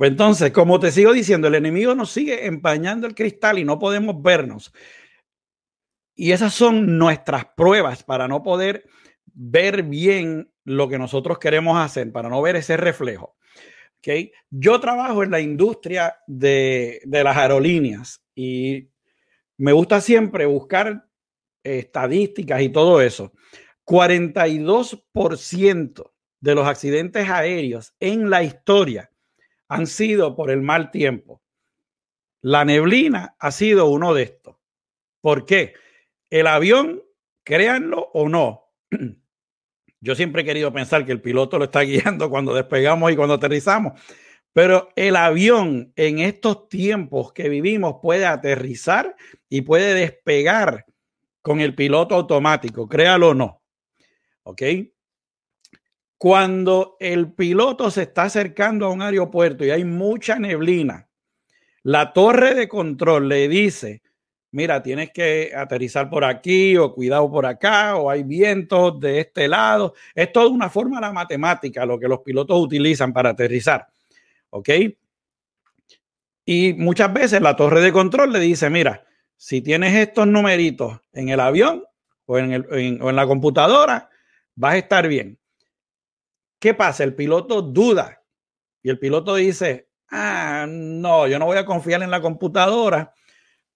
[0.00, 3.78] Pues entonces, como te sigo diciendo, el enemigo nos sigue empañando el cristal y no
[3.78, 4.72] podemos vernos.
[6.14, 8.88] Y esas son nuestras pruebas para no poder
[9.26, 13.36] ver bien lo que nosotros queremos hacer, para no ver ese reflejo.
[13.98, 14.32] ¿Okay?
[14.48, 18.88] Yo trabajo en la industria de, de las aerolíneas y
[19.58, 21.04] me gusta siempre buscar
[21.62, 23.34] estadísticas y todo eso.
[23.84, 29.10] 42% de los accidentes aéreos en la historia
[29.70, 31.40] han sido por el mal tiempo.
[32.42, 34.56] La neblina ha sido uno de estos.
[35.20, 35.74] ¿Por qué?
[36.28, 37.02] El avión,
[37.44, 38.64] créanlo o no,
[40.00, 43.34] yo siempre he querido pensar que el piloto lo está guiando cuando despegamos y cuando
[43.34, 44.00] aterrizamos,
[44.52, 49.14] pero el avión en estos tiempos que vivimos puede aterrizar
[49.48, 50.84] y puede despegar
[51.42, 53.62] con el piloto automático, créalo o no.
[54.42, 54.62] ¿Ok?
[56.20, 61.08] Cuando el piloto se está acercando a un aeropuerto y hay mucha neblina,
[61.82, 64.02] la torre de control le dice,
[64.50, 69.48] mira, tienes que aterrizar por aquí o cuidado por acá o hay vientos de este
[69.48, 69.94] lado.
[70.14, 73.86] Es toda una forma la matemática lo que los pilotos utilizan para aterrizar.
[74.50, 74.68] ¿Ok?
[76.44, 79.06] Y muchas veces la torre de control le dice, mira,
[79.38, 81.82] si tienes estos numeritos en el avión
[82.26, 84.10] o en, el, o en la computadora,
[84.54, 85.39] vas a estar bien.
[86.60, 87.02] ¿Qué pasa?
[87.02, 88.22] El piloto duda
[88.82, 93.12] y el piloto dice, ah, no, yo no voy a confiar en la computadora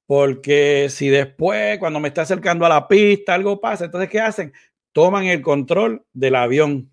[0.06, 4.52] porque si después, cuando me está acercando a la pista, algo pasa, entonces, ¿qué hacen?
[4.92, 6.92] Toman el control del avión.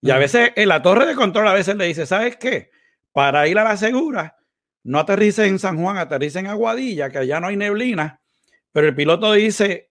[0.00, 2.70] Y a veces en la torre de control a veces le dice, ¿sabes qué?
[3.12, 4.36] Para ir a la segura,
[4.84, 8.22] no aterrice en San Juan, aterrice en Aguadilla, que allá no hay neblina.
[8.72, 9.89] Pero el piloto dice,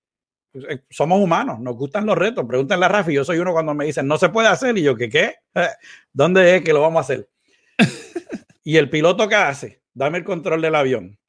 [0.90, 2.46] somos humanos, nos gustan los retos.
[2.46, 4.78] Pregúntenle a Rafi, yo soy uno cuando me dicen, no se puede hacer.
[4.78, 5.36] Y yo, ¿qué qué?
[6.14, 7.30] ¿Dónde es que lo vamos a hacer?
[8.64, 9.82] y el piloto, ¿qué hace?
[9.94, 11.20] Dame el control del avión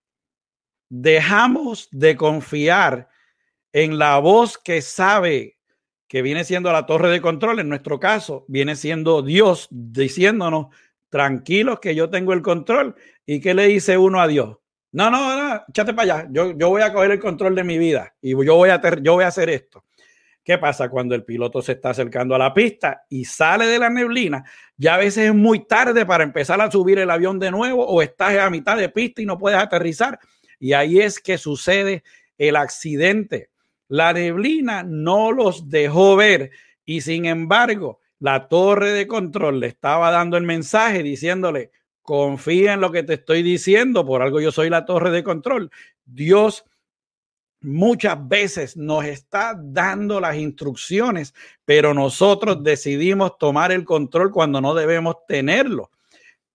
[0.91, 3.09] dejamos de confiar
[3.73, 5.57] en la voz que sabe
[6.09, 10.75] que viene siendo la torre de control, en nuestro caso, viene siendo Dios diciéndonos,
[11.09, 12.97] tranquilos que yo tengo el control.
[13.25, 14.59] ¿Y qué le dice uno a Dios?
[14.93, 16.29] No, no, no, échate para allá.
[16.33, 19.15] Yo, yo voy a coger el control de mi vida y yo voy, a yo
[19.15, 19.85] voy a hacer esto.
[20.43, 23.91] ¿Qué pasa cuando el piloto se está acercando a la pista y sale de la
[23.91, 24.43] neblina?
[24.77, 28.03] Ya a veces es muy tarde para empezar a subir el avión de nuevo o
[28.03, 30.19] estás a mitad de pista y no puedes aterrizar
[30.59, 32.05] y ahí es que sucede
[32.39, 33.51] el accidente.
[33.89, 36.51] La neblina no los dejó ver
[36.85, 41.71] y sin embargo la torre de control le estaba dando el mensaje diciéndole,
[42.03, 45.71] confía en lo que te estoy diciendo, por algo yo soy la torre de control.
[46.05, 46.65] Dios
[47.63, 51.35] muchas veces nos está dando las instrucciones,
[51.65, 55.91] pero nosotros decidimos tomar el control cuando no debemos tenerlo.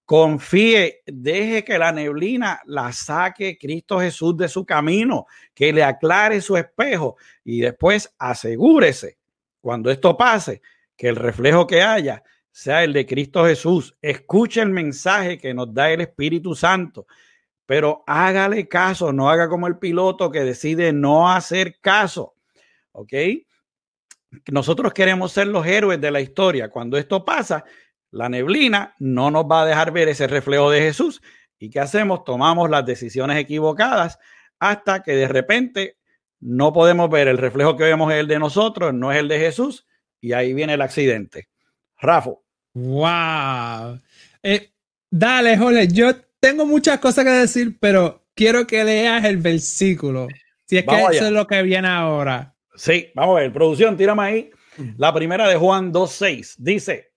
[0.05, 6.41] Confíe, deje que la neblina la saque Cristo Jesús de su camino, que le aclare
[6.41, 9.17] su espejo y después asegúrese,
[9.61, 10.61] cuando esto pase,
[10.95, 12.23] que el reflejo que haya
[12.55, 13.97] sea el de Cristo Jesús.
[14.01, 17.05] Escuche el mensaje que nos da el Espíritu Santo,
[17.65, 22.33] pero hágale caso, no haga como el piloto que decide no hacer caso.
[22.93, 23.11] ¿Ok?
[24.53, 26.69] Nosotros queremos ser los héroes de la historia.
[26.69, 27.65] Cuando esto pasa,
[28.11, 31.21] la neblina no nos va a dejar ver ese reflejo de Jesús.
[31.59, 32.23] ¿Y qué hacemos?
[32.23, 34.17] Tomamos las decisiones equivocadas
[34.59, 35.97] hasta que de repente
[36.39, 39.39] no podemos ver el reflejo que vemos es el de nosotros, no es el de
[39.39, 39.85] Jesús,
[40.21, 41.49] y ahí viene el accidente.
[41.97, 42.44] Rafa.
[42.75, 44.01] Wow.
[44.43, 44.69] Eh,
[45.09, 50.27] dale, Jorge, yo tengo muchas cosas que decir, pero quiero que leas el versículo.
[50.65, 52.53] Si es que eso es lo que viene ahora.
[52.75, 53.53] Sí, vamos a ver.
[53.53, 54.51] Producción, tírame ahí.
[54.77, 54.89] Mm.
[54.97, 57.13] La primera de Juan 2.6 dice,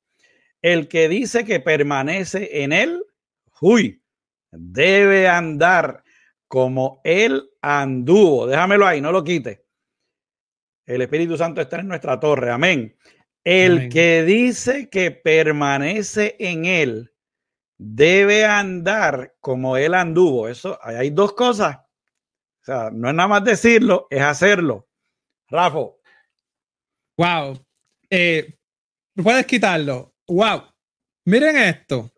[0.63, 3.03] el que dice que permanece en él,
[3.61, 4.01] uy,
[4.53, 6.05] debe andar
[6.47, 8.47] como él anduvo.
[8.47, 9.65] Déjamelo ahí, no lo quite.
[10.87, 12.51] El Espíritu Santo está en nuestra torre.
[12.51, 12.97] Amén.
[13.51, 17.15] El que dice que permanece en él
[17.79, 20.49] debe andar como él anduvo.
[20.49, 21.79] Eso, hay dos cosas.
[21.79, 24.91] O sea, no es nada más decirlo, es hacerlo.
[25.49, 25.79] Rafa.
[27.17, 27.67] Wow.
[28.11, 28.59] Eh,
[29.15, 30.15] puedes quitarlo.
[30.27, 30.65] Wow.
[31.25, 32.13] Miren esto.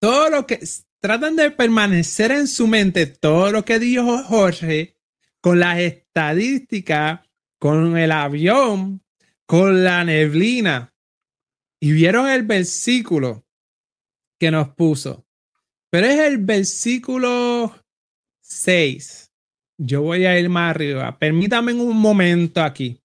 [0.00, 0.58] Todo lo que
[0.98, 4.96] tratan de permanecer en su mente, todo lo que dijo Jorge,
[5.40, 7.20] con las estadísticas,
[7.60, 9.04] con el avión,
[9.50, 10.94] con la neblina.
[11.80, 13.44] Y vieron el versículo
[14.38, 15.26] que nos puso.
[15.90, 17.74] Pero es el versículo
[18.42, 19.32] 6.
[19.76, 21.18] Yo voy a ir más arriba.
[21.18, 23.02] Permítanme un momento aquí.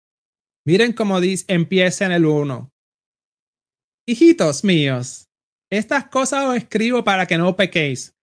[0.67, 2.71] Miren cómo dice, empieza en el 1.
[4.05, 5.27] Hijitos míos,
[5.71, 8.15] estas cosas os escribo para que no pequéis.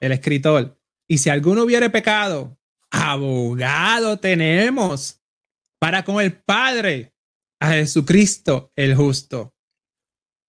[0.00, 0.80] El escritor.
[1.06, 2.58] Y si alguno hubiere pecado,
[2.90, 5.20] abogado tenemos
[5.78, 7.12] para con el Padre,
[7.60, 9.54] a Jesucristo el justo.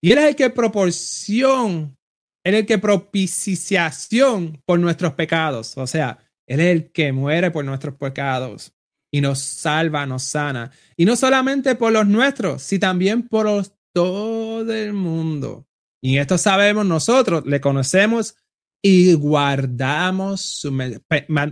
[0.02, 1.98] Y él es el que proporción,
[2.44, 5.78] él es el que propiciación por nuestros pecados.
[5.78, 8.74] O sea, él es el que muere por nuestros pecados
[9.12, 10.72] y nos salva, nos sana.
[10.98, 13.48] Y no solamente por los nuestros, sino también por
[13.94, 15.68] todo el mundo.
[16.02, 18.36] Y esto sabemos nosotros, le conocemos
[18.82, 20.72] y guardamos sus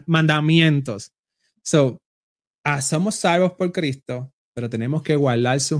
[0.07, 1.11] mandamientos.
[1.63, 2.01] So,
[2.63, 5.79] ah, somos salvos por Cristo, pero tenemos que guardar sus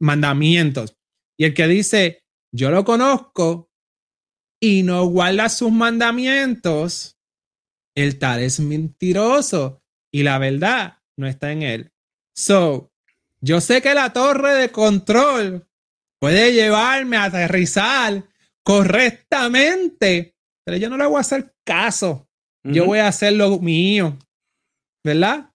[0.00, 0.96] mandamientos.
[1.38, 3.70] Y el que dice, yo lo conozco
[4.60, 7.18] y no guarda sus mandamientos,
[7.96, 9.82] el tal es mentiroso
[10.12, 11.92] y la verdad no está en él.
[12.36, 12.92] So,
[13.40, 15.68] yo sé que la torre de control
[16.20, 18.26] puede llevarme a aterrizar
[18.64, 22.28] correctamente, pero yo no le voy a hacer caso.
[22.66, 24.16] Yo voy a hacer lo mío,
[25.04, 25.53] ¿verdad?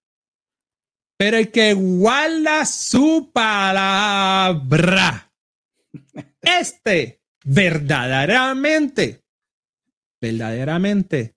[1.20, 5.34] Pero el que guarda su palabra,
[6.42, 9.26] este verdaderamente,
[10.22, 11.36] verdaderamente,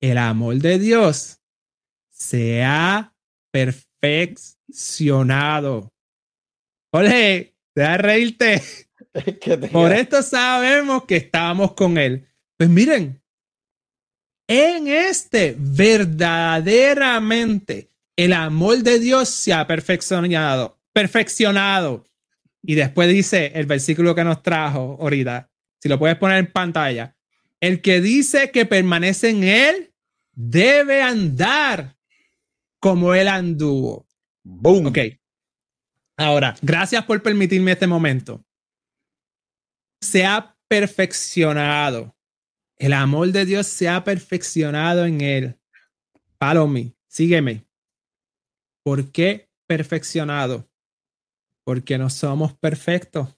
[0.00, 1.42] el amor de Dios
[2.08, 3.14] se ha
[3.52, 5.92] perfeccionado.
[6.90, 8.62] Ole, te da reírte.
[9.72, 12.26] Por esto sabemos que estamos con Él.
[12.56, 13.22] Pues miren,
[14.48, 22.04] en este verdaderamente el amor de Dios se ha perfeccionado, perfeccionado.
[22.62, 25.50] Y después dice el versículo que nos trajo ahorita,
[25.80, 27.14] si lo puedes poner en pantalla,
[27.60, 29.94] el que dice que permanece en él
[30.32, 31.96] debe andar
[32.80, 34.06] como él anduvo.
[34.42, 34.86] Boom.
[34.86, 34.98] Ok.
[36.16, 38.44] Ahora, gracias por permitirme este momento.
[40.00, 42.16] Se ha perfeccionado.
[42.78, 45.58] El amor de Dios se ha perfeccionado en él.
[46.38, 47.65] Follow me, sígueme.
[48.86, 50.70] ¿Por qué perfeccionado?
[51.64, 53.36] Porque no somos perfectos.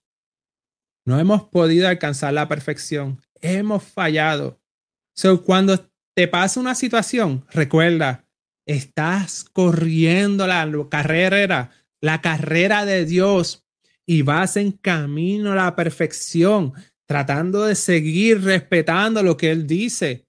[1.06, 3.18] No hemos podido alcanzar la perfección.
[3.40, 4.60] Hemos fallado.
[5.16, 8.28] So, cuando te pasa una situación, recuerda,
[8.66, 11.70] estás corriendo la carrera,
[12.02, 13.66] la carrera de Dios
[14.04, 16.74] y vas en camino a la perfección,
[17.06, 20.26] tratando de seguir respetando lo que Él dice.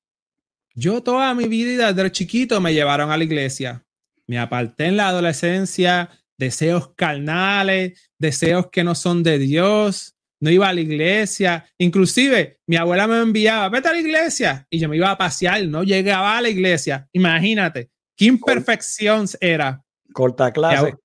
[0.75, 3.85] Yo toda mi vida desde chiquito me llevaron a la iglesia.
[4.29, 10.13] Me aparté en la adolescencia, deseos carnales, deseos que no son de Dios.
[10.39, 11.65] No iba a la iglesia.
[11.79, 14.67] Inclusive mi abuela me enviaba, vete a la iglesia.
[14.69, 17.09] Y yo me iba a pasear, no llegaba a la iglesia.
[17.11, 19.83] Imagínate, qué imperfección era.
[20.13, 20.95] Corta clase.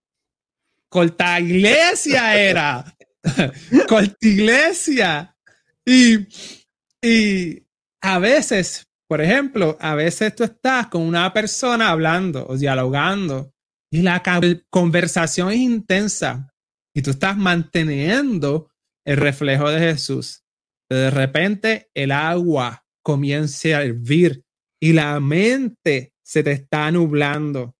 [0.90, 2.84] Corta iglesia era.
[3.88, 5.34] Corta iglesia.
[5.82, 6.26] Y,
[7.00, 7.62] y
[8.02, 13.54] a veces por ejemplo, a veces tú estás con una persona hablando o dialogando
[13.88, 14.20] y la
[14.70, 16.52] conversación es intensa
[16.92, 18.72] y tú estás manteniendo
[19.06, 20.42] el reflejo de Jesús.
[20.88, 24.44] Pero de repente el agua comienza a hervir
[24.80, 27.76] y la mente se te está nublando.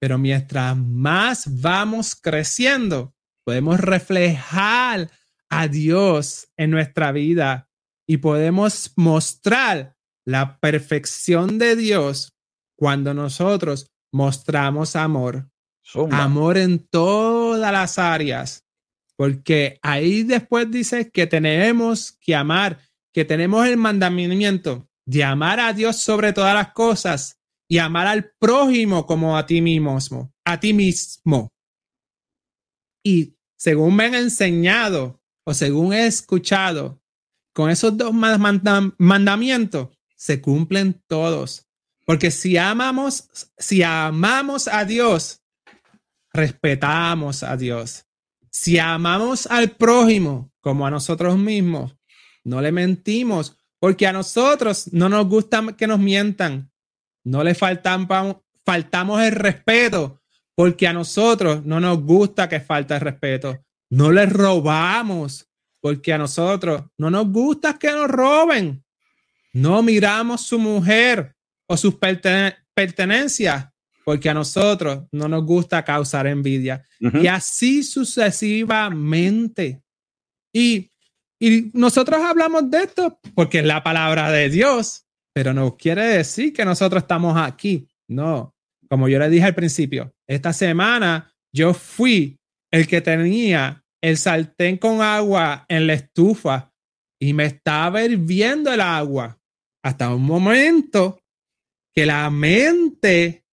[0.00, 5.10] Pero mientras más vamos creciendo, podemos reflejar
[5.50, 7.68] a Dios en nuestra vida
[8.06, 9.97] y podemos mostrar
[10.28, 12.34] la perfección de Dios
[12.76, 15.48] cuando nosotros mostramos amor.
[16.10, 18.66] Amor en todas las áreas.
[19.16, 22.78] Porque ahí después dice que tenemos que amar,
[23.14, 28.30] que tenemos el mandamiento de amar a Dios sobre todas las cosas y amar al
[28.38, 29.98] prójimo como a ti mismo,
[30.44, 31.48] a ti mismo.
[33.02, 37.00] Y según me han enseñado o según he escuchado,
[37.54, 41.66] con esos dos mandamientos, se cumplen todos.
[42.04, 45.42] Porque si amamos, si amamos a Dios,
[46.32, 48.04] respetamos a Dios.
[48.50, 51.96] Si amamos al prójimo como a nosotros mismos,
[52.44, 56.70] no le mentimos, porque a nosotros no nos gusta que nos mientan.
[57.24, 60.20] No le faltamos, faltamos el respeto,
[60.54, 63.64] porque a nosotros no nos gusta que falte el respeto.
[63.90, 65.48] No le robamos,
[65.80, 68.84] porque a nosotros no nos gusta que nos roben.
[69.52, 71.34] No miramos su mujer
[71.66, 71.96] o sus
[72.74, 73.68] pertenencias
[74.08, 76.82] porque a nosotros no nos gusta causar envidia.
[76.98, 79.82] Y así sucesivamente.
[80.50, 80.90] Y,
[81.38, 86.54] y nosotros hablamos de esto porque es la palabra de Dios, pero no quiere decir
[86.54, 87.86] que nosotros estamos aquí.
[88.08, 88.56] No,
[88.88, 92.40] como yo le dije al principio, esta semana yo fui
[92.70, 96.72] el que tenía el sartén con agua en la estufa
[97.20, 99.37] y me estaba hirviendo el agua
[99.88, 101.18] hasta un momento
[101.94, 103.46] que la mente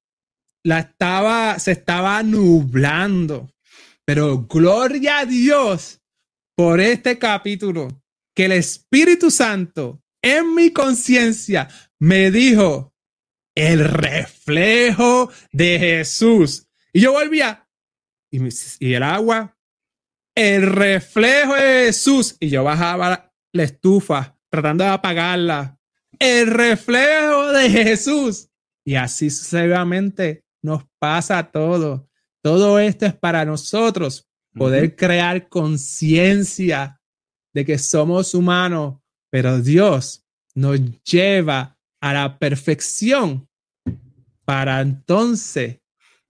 [0.65, 3.49] la estaba, se estaba nublando.
[4.03, 6.01] Pero gloria a Dios
[6.57, 8.03] por este capítulo,
[8.36, 11.69] que el Espíritu Santo en mi conciencia
[11.99, 12.93] me dijo
[13.55, 16.67] el reflejo de Jesús.
[16.91, 17.65] Y yo volvía
[18.29, 18.39] y,
[18.79, 19.57] y el agua,
[20.36, 22.36] el reflejo de Jesús.
[22.41, 25.79] Y yo bajaba la estufa tratando de apagarla.
[26.20, 28.49] El reflejo de Jesús.
[28.86, 32.07] Y así sucesivamente nos pasa todo.
[32.41, 37.01] Todo esto es para nosotros poder crear conciencia
[37.53, 38.99] de que somos humanos,
[39.30, 43.47] pero Dios nos lleva a la perfección
[44.45, 45.80] para entonces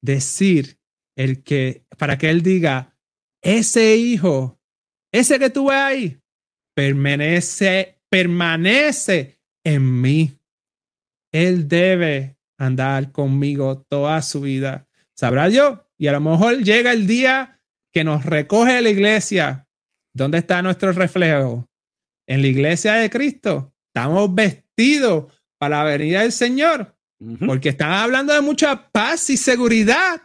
[0.01, 0.79] decir
[1.15, 2.97] el que para que él diga
[3.41, 4.59] ese hijo
[5.11, 6.21] ese que tú ves ahí
[6.73, 9.34] permanece permanece
[9.65, 10.39] en mí
[11.35, 14.87] él debe andar conmigo toda su vida.
[15.13, 15.85] Sabrá yo.
[15.97, 17.61] Y a lo mejor llega el día
[17.91, 19.67] que nos recoge la iglesia.
[20.13, 21.67] ¿Dónde está nuestro reflejo?
[22.25, 23.73] En la iglesia de Cristo.
[23.87, 26.95] Estamos vestidos para la venida del Señor.
[27.45, 30.21] Porque están hablando de mucha paz y seguridad.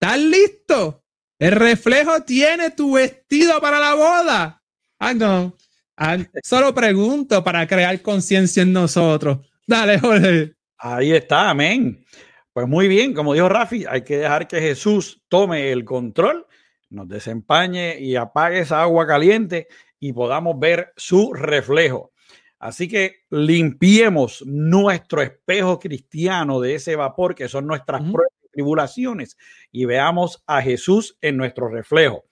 [0.00, 1.04] ¿Estás listo?
[1.40, 4.62] El reflejo tiene tu vestido para la boda.
[5.00, 5.56] Ah, no.
[5.96, 9.38] Ah, solo pregunto para crear conciencia en nosotros.
[9.66, 10.54] Dale, Jorge.
[10.78, 12.04] Ahí está, amén.
[12.52, 16.46] Pues muy bien, como dijo Rafi, hay que dejar que Jesús tome el control,
[16.90, 19.68] nos desempañe y apague esa agua caliente
[19.98, 22.12] y podamos ver su reflejo.
[22.58, 29.36] Así que limpiemos nuestro espejo cristiano de ese vapor que son nuestras pruebas y tribulaciones
[29.70, 32.24] y veamos a Jesús en nuestro reflejo.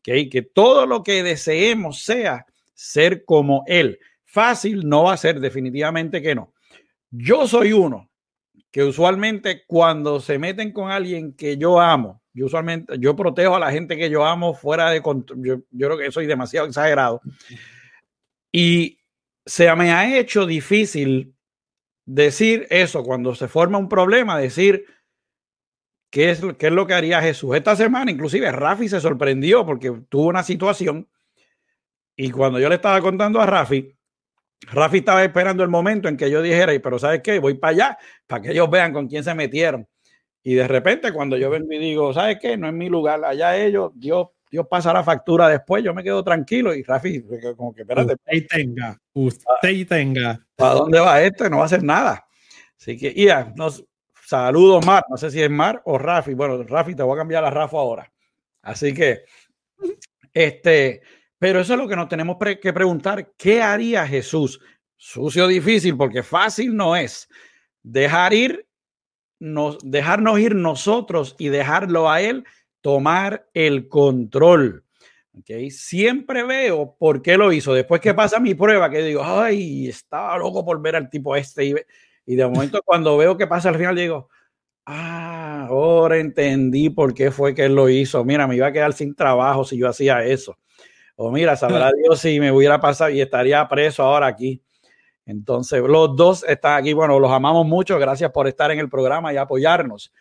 [0.00, 0.28] ¿Okay?
[0.28, 2.46] Que todo lo que deseemos sea
[2.78, 3.98] ser como Él.
[4.24, 6.54] Fácil no va a ser, definitivamente que no.
[7.10, 8.08] Yo soy uno
[8.70, 13.58] que usualmente cuando se meten con alguien que yo amo, yo usualmente yo protejo a
[13.58, 15.40] la gente que yo amo fuera de control.
[15.44, 17.20] Yo, yo creo que soy demasiado exagerado.
[18.52, 19.00] Y
[19.44, 21.34] se me ha hecho difícil
[22.04, 24.84] decir eso cuando se forma un problema, decir
[26.10, 27.56] qué es, qué es lo que haría Jesús.
[27.56, 31.08] Esta semana, inclusive, Rafi se sorprendió porque tuvo una situación
[32.20, 33.96] y cuando yo le estaba contando a Rafi,
[34.72, 37.38] Rafi estaba esperando el momento en que yo dijera, pero ¿sabes qué?
[37.38, 39.86] Voy para allá para que ellos vean con quién se metieron.
[40.42, 42.56] Y de repente, cuando yo vengo y digo, ¿sabes qué?
[42.56, 46.24] No es mi lugar, allá ellos, Dios, Dios pasa la factura después, yo me quedo
[46.24, 46.74] tranquilo.
[46.74, 47.22] Y Rafi,
[47.56, 48.14] como que espérate.
[48.14, 50.44] Usted tenga, usted tenga.
[50.56, 51.48] ¿Para dónde va este?
[51.48, 52.26] No va a hacer nada.
[52.76, 53.84] Así que, ya, nos
[54.26, 55.04] saludo, Mar.
[55.08, 56.34] No sé si es Mar o Rafi.
[56.34, 58.12] Bueno, Rafi, te voy a cambiar la Rafa ahora.
[58.62, 59.20] Así que,
[60.34, 61.02] este,
[61.38, 63.32] pero eso es lo que nos tenemos que preguntar.
[63.36, 64.60] ¿Qué haría Jesús?
[64.96, 67.28] Sucio difícil porque fácil no es.
[67.82, 68.66] Dejar ir,
[69.38, 72.44] nos, dejarnos ir nosotros y dejarlo a Él
[72.80, 74.84] tomar el control.
[75.38, 75.70] Okay.
[75.70, 77.72] Siempre veo por qué lo hizo.
[77.72, 81.64] Después que pasa mi prueba, que digo, ay, estaba loco por ver al tipo este.
[81.66, 81.74] Y,
[82.26, 84.28] y de momento cuando veo que pasa al final, digo,
[84.86, 88.24] ah, ahora entendí por qué fue que él lo hizo.
[88.24, 90.58] Mira, me iba a quedar sin trabajo si yo hacía eso
[91.20, 94.62] o mira, sabrá Dios si me hubiera pasado y estaría preso ahora aquí.
[95.26, 96.92] Entonces, los dos están aquí.
[96.92, 97.98] Bueno, los amamos mucho.
[97.98, 100.12] Gracias por estar en el programa y apoyarnos.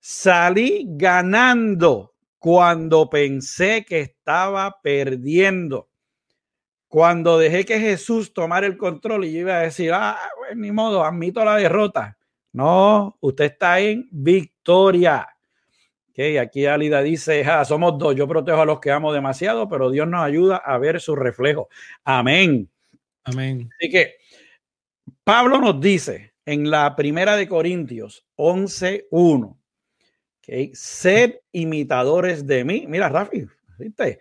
[0.00, 5.90] Salí ganando cuando pensé que estaba perdiendo.
[6.88, 10.72] Cuando dejé que Jesús tomara el control y yo iba a decir, ah, pues, ni
[10.72, 12.16] modo, admito la derrota.
[12.52, 15.28] No, usted está en victoria
[16.40, 20.22] aquí Alida dice, somos dos, yo protejo a los que amo demasiado, pero Dios nos
[20.24, 21.68] ayuda a ver su reflejo.
[22.04, 22.68] Amén.
[23.24, 23.70] Amén.
[23.78, 24.16] Así que
[25.22, 29.56] Pablo nos dice en la primera de Corintios 11.1,
[30.40, 32.86] que sed imitadores de mí.
[32.88, 33.46] Mira, Rafi,
[33.78, 34.18] ¿viste?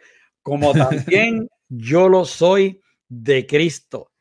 [0.48, 4.14] como también yo lo soy de Cristo.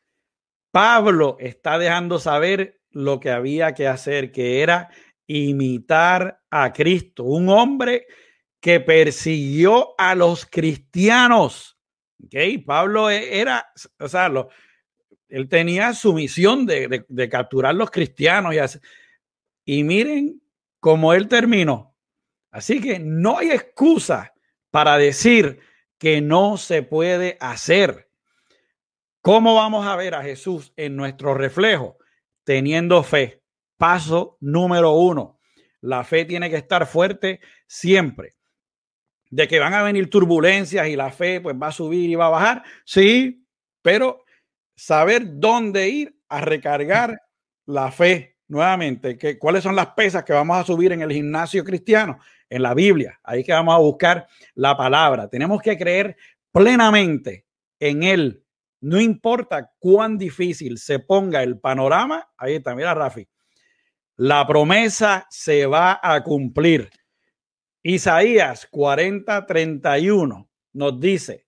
[0.73, 4.91] Pablo está dejando saber lo que había que hacer, que era
[5.27, 8.07] imitar a Cristo, un hombre
[8.61, 11.79] que persiguió a los cristianos.
[12.25, 12.59] ¿Okay?
[12.59, 14.31] Pablo e, era, o sea,
[15.29, 18.55] él tenía su misión de, capturar los cristianos
[19.65, 20.41] y, y miren
[20.81, 21.95] cómo él terminó.
[22.51, 24.33] Así que no hay excusa
[24.71, 25.61] para decir
[25.99, 28.09] que no se puede hacer.
[29.21, 31.99] ¿Cómo vamos a ver a Jesús en nuestro reflejo?
[32.45, 33.43] Teniendo fe.
[33.77, 35.39] Paso número uno.
[35.81, 38.35] La fe tiene que estar fuerte siempre.
[39.31, 42.27] De que van a venir turbulencias y la fe pues va a subir y va
[42.27, 42.63] a bajar.
[42.85, 43.47] Sí,
[43.83, 44.25] pero
[44.75, 47.21] saber dónde ir a recargar
[47.67, 49.39] la fe nuevamente.
[49.39, 52.19] ¿Cuáles son las pesas que vamos a subir en el gimnasio cristiano?
[52.49, 53.19] En la Biblia.
[53.25, 55.29] Ahí que vamos a buscar la palabra.
[55.29, 56.17] Tenemos que creer
[56.53, 57.47] plenamente
[57.81, 58.45] en Él.
[58.81, 62.31] No importa cuán difícil se ponga el panorama.
[62.37, 63.27] Ahí está, mira Rafi.
[64.17, 66.91] La promesa se va a cumplir.
[67.83, 71.47] Isaías 40, 31 nos dice,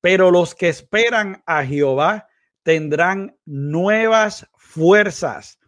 [0.00, 2.26] pero los que esperan a Jehová
[2.62, 5.58] tendrán nuevas fuerzas.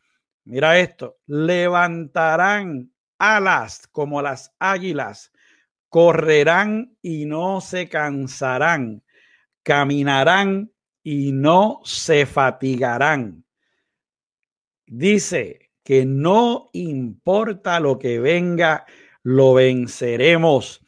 [0.44, 5.30] Mira esto, levantarán alas como las águilas,
[5.90, 9.04] correrán y no se cansarán,
[9.62, 10.72] caminarán
[11.02, 13.44] y no se fatigarán.
[14.86, 18.84] Dice que no importa lo que venga,
[19.22, 20.84] lo venceremos.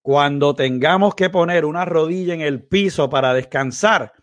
[0.00, 4.14] Cuando tengamos que poner una rodilla en el piso para descansar,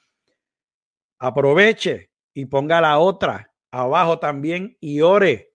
[1.19, 5.53] aproveche y ponga la otra abajo también y ore.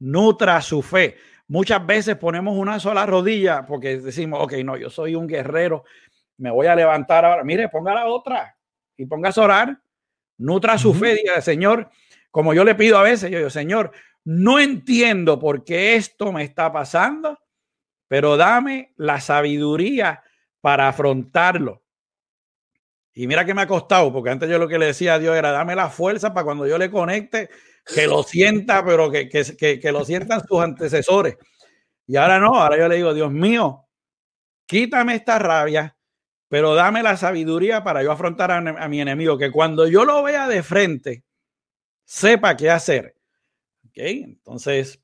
[0.00, 1.14] Nutra su fe.
[1.46, 5.84] Muchas veces ponemos una sola rodilla porque decimos, ok, no, yo soy un guerrero,
[6.38, 7.44] me voy a levantar ahora.
[7.44, 8.58] Mire, ponga la otra
[8.96, 9.80] y pongas a orar.
[10.36, 11.88] Nutra su fe, diga, Señor,
[12.34, 13.92] como yo le pido a veces, yo digo, Señor,
[14.24, 17.38] no entiendo por qué esto me está pasando,
[18.08, 20.24] pero dame la sabiduría
[20.60, 21.84] para afrontarlo.
[23.12, 25.36] Y mira que me ha costado, porque antes yo lo que le decía a Dios
[25.36, 27.50] era, dame la fuerza para cuando yo le conecte,
[27.86, 31.36] que lo sienta, pero que, que, que, lo sientan sus antecesores.
[32.04, 33.86] Y ahora no, ahora yo le digo, Dios mío,
[34.66, 35.96] quítame esta rabia,
[36.48, 40.48] pero dame la sabiduría para yo afrontar a, mi enemigo, que cuando yo lo vea
[40.48, 41.22] de frente,
[42.04, 43.16] sepa qué hacer.
[43.86, 43.96] ¿Ok?
[43.96, 45.02] Entonces,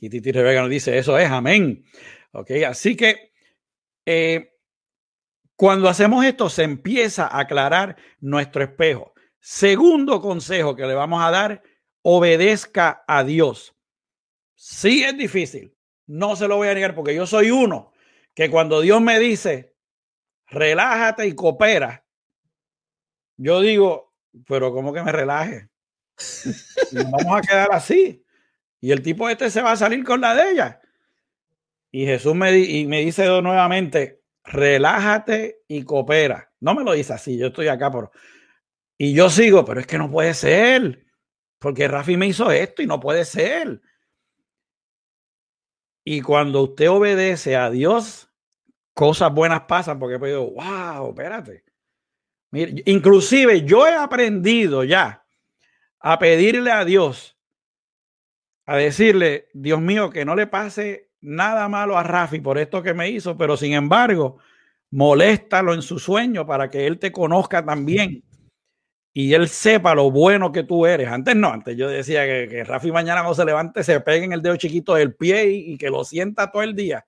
[0.00, 1.84] Titi Rebeca nos dice, eso es, amén.
[2.32, 2.50] ¿Ok?
[2.66, 3.32] Así que...
[4.06, 4.50] Eh,
[5.56, 9.14] cuando hacemos esto, se empieza a aclarar nuestro espejo.
[9.38, 11.62] Segundo consejo que le vamos a dar,
[12.02, 13.76] obedezca a Dios.
[14.54, 17.92] Sí es difícil, no se lo voy a negar porque yo soy uno
[18.34, 19.76] que cuando Dios me dice,
[20.46, 22.04] relájate y coopera,
[23.36, 24.12] yo digo,
[24.46, 25.68] pero ¿cómo que me relaje?
[26.92, 28.24] Vamos a quedar así.
[28.80, 30.80] Y el tipo este se va a salir con la de ella.
[31.90, 36.52] Y Jesús me, y me dice nuevamente, relájate y coopera.
[36.60, 38.10] No me lo dice así, yo estoy acá por...
[38.98, 41.04] Y yo sigo, pero es que no puede ser,
[41.58, 43.80] porque Rafi me hizo esto y no puede ser.
[46.04, 48.28] Y cuando usted obedece a Dios,
[48.92, 51.64] cosas buenas pasan, porque pues digo, wow, espérate.
[52.50, 55.23] Mire, inclusive yo he aprendido ya
[56.06, 57.34] a pedirle a Dios,
[58.66, 62.92] a decirle, Dios mío, que no le pase nada malo a Rafi por esto que
[62.92, 64.36] me hizo, pero sin embargo,
[64.90, 68.22] moléstalo en su sueño para que él te conozca también
[69.14, 71.08] y él sepa lo bueno que tú eres.
[71.08, 74.34] Antes no, antes yo decía que, que Rafi mañana cuando se levante se pegue en
[74.34, 77.06] el dedo chiquito del pie y, que lo sienta todo el día.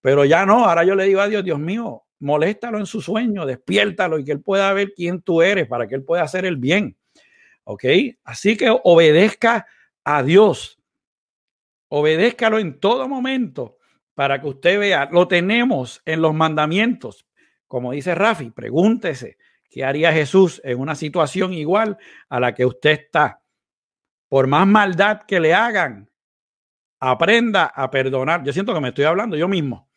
[0.00, 3.44] Pero ya no, ahora yo le digo a Dios, Dios mío, moléstalo en su sueño,
[3.44, 6.56] despiértalo y que él pueda ver quién tú eres para que él pueda hacer el
[6.56, 6.96] bien.
[7.64, 7.84] ¿Ok?
[8.24, 9.66] Así que obedezca
[10.04, 10.78] a Dios.
[11.88, 13.78] Obedézcalo en todo momento
[14.14, 15.08] para que usted vea.
[15.10, 17.26] Lo tenemos en los mandamientos.
[17.66, 19.36] Como dice Rafi, pregúntese
[19.68, 21.98] qué haría Jesús en una situación igual
[22.28, 23.40] a la que usted está.
[24.28, 26.08] Por más maldad que le hagan,
[27.00, 28.42] aprenda a perdonar.
[28.44, 29.88] Yo siento que me estoy hablando yo mismo.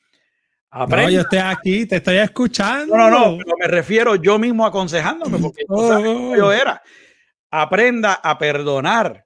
[0.70, 1.06] Aprenda.
[1.06, 2.96] No, yo estoy aquí, te estoy escuchando.
[2.96, 6.36] No, no, no, me refiero yo mismo aconsejándome, porque oh.
[6.36, 6.82] yo era.
[7.52, 9.26] Aprenda a perdonar.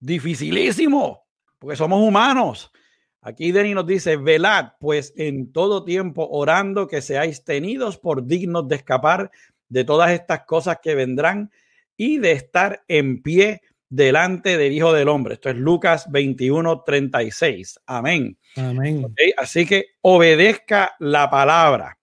[0.00, 1.28] Dificilísimo
[1.58, 2.72] porque somos humanos.
[3.20, 8.68] Aquí Denis nos dice, velad pues en todo tiempo orando que seáis tenidos por dignos
[8.68, 9.30] de escapar
[9.68, 11.50] de todas estas cosas que vendrán
[11.96, 15.34] y de estar en pie delante del Hijo del Hombre.
[15.34, 17.80] Esto es Lucas 21, 36.
[17.86, 18.38] Amén.
[18.56, 19.14] Amén.
[19.36, 21.98] Así que obedezca la palabra.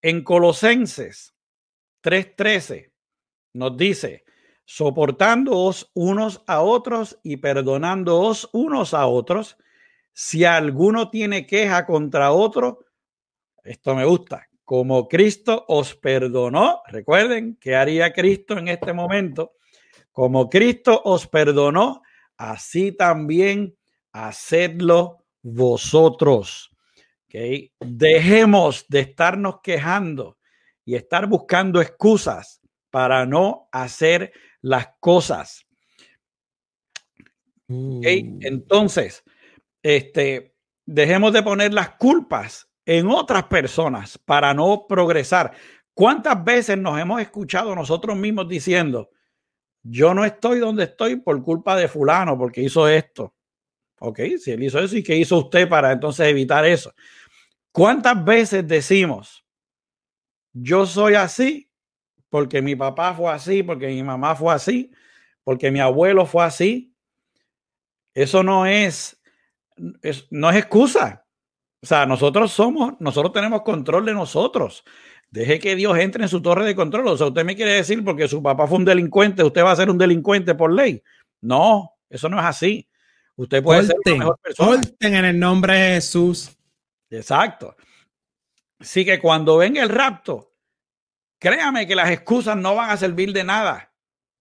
[0.00, 1.34] En Colosenses
[2.02, 2.89] 3:13
[3.52, 4.24] nos dice,
[4.64, 9.56] soportándoos unos a otros y perdonándoos unos a otros.
[10.12, 12.84] Si alguno tiene queja contra otro,
[13.64, 19.54] esto me gusta, como Cristo os perdonó, recuerden que haría Cristo en este momento,
[20.12, 22.02] como Cristo os perdonó,
[22.36, 23.76] así también
[24.12, 26.70] hacedlo vosotros.
[27.26, 27.72] ¿okay?
[27.80, 30.38] Dejemos de estarnos quejando
[30.84, 32.59] y estar buscando excusas
[32.90, 35.66] para no hacer las cosas.
[37.68, 38.22] ¿okay?
[38.22, 38.38] Uh.
[38.42, 39.24] Entonces,
[39.82, 45.52] este, dejemos de poner las culpas en otras personas para no progresar.
[45.94, 49.10] ¿Cuántas veces nos hemos escuchado nosotros mismos diciendo,
[49.82, 53.34] yo no estoy donde estoy por culpa de fulano, porque hizo esto?
[54.00, 56.92] Ok, si él hizo eso, ¿y qué hizo usted para entonces evitar eso?
[57.70, 59.44] ¿Cuántas veces decimos,
[60.52, 61.69] yo soy así
[62.30, 64.90] porque mi papá fue así, porque mi mamá fue así,
[65.44, 66.94] porque mi abuelo fue así?
[68.14, 69.20] Eso no es,
[70.02, 71.26] es no es excusa.
[71.82, 74.84] O sea, nosotros somos, nosotros tenemos control de nosotros.
[75.30, 77.06] Deje que Dios entre en su torre de control.
[77.08, 79.76] O sea, usted me quiere decir porque su papá fue un delincuente, usted va a
[79.76, 81.02] ser un delincuente por ley.
[81.40, 82.88] No, eso no es así.
[83.36, 84.80] Usted puede ser una mejor persona.
[85.00, 86.50] en el nombre de Jesús.
[87.08, 87.74] Exacto.
[88.78, 90.49] Así que cuando venga el rapto,
[91.40, 93.92] créame que las excusas no van a servir de nada.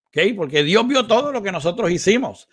[0.07, 0.35] ¿Ok?
[0.35, 2.47] Porque Dios vio todo lo que nosotros hicimos.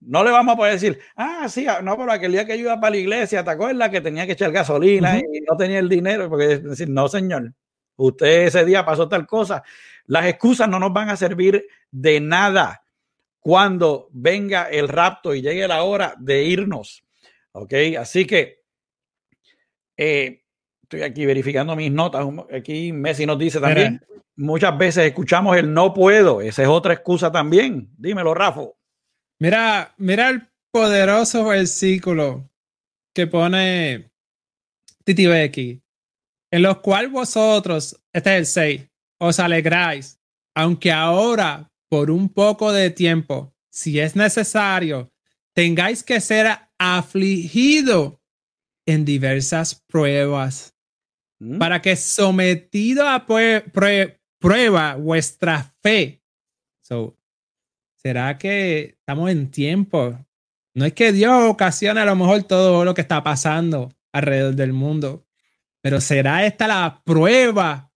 [0.00, 2.64] No le vamos a poder decir, ah, sí, ah, no, pero aquel día que yo
[2.64, 5.88] iba para la iglesia, ¿te acuerdas que tenía que echar gasolina y no tenía el
[5.88, 6.28] dinero?
[6.28, 7.52] Porque decir, no, señor,
[7.96, 9.62] usted ese día pasó tal cosa.
[10.06, 12.82] Las excusas no nos van a servir de nada
[13.38, 17.04] cuando venga el rapto y llegue la hora de irnos.
[17.52, 17.74] ¿Ok?
[17.98, 18.62] Así que
[19.96, 20.39] eh,
[20.90, 22.26] estoy aquí verificando mis notas.
[22.52, 26.40] Aquí Messi nos dice también, muchas veces escuchamos el no puedo.
[26.40, 27.88] Esa es otra excusa también.
[27.96, 28.62] Dímelo, Rafa.
[29.38, 32.50] Mira, mira el poderoso versículo
[33.14, 34.10] que pone
[35.04, 35.80] Titi Becky,
[36.50, 38.88] en los cuales vosotros, este es el 6,
[39.20, 40.20] os alegráis,
[40.56, 45.12] aunque ahora, por un poco de tiempo, si es necesario,
[45.54, 48.20] tengáis que ser afligido
[48.86, 50.74] en diversas pruebas,
[51.58, 53.26] para que sometido a
[54.38, 56.22] prueba vuestra fe.
[56.82, 57.16] So,
[57.96, 60.18] ¿será que estamos en tiempo?
[60.74, 64.72] No es que Dios ocasione a lo mejor todo lo que está pasando alrededor del
[64.72, 65.26] mundo,
[65.82, 67.92] pero será esta la prueba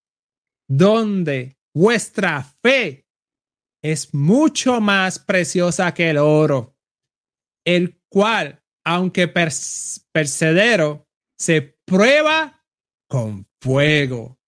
[0.67, 3.07] donde vuestra fe
[3.83, 6.75] es mucho más preciosa que el oro,
[7.67, 12.64] el cual, aunque percedero, se prueba
[13.09, 14.39] con fuego,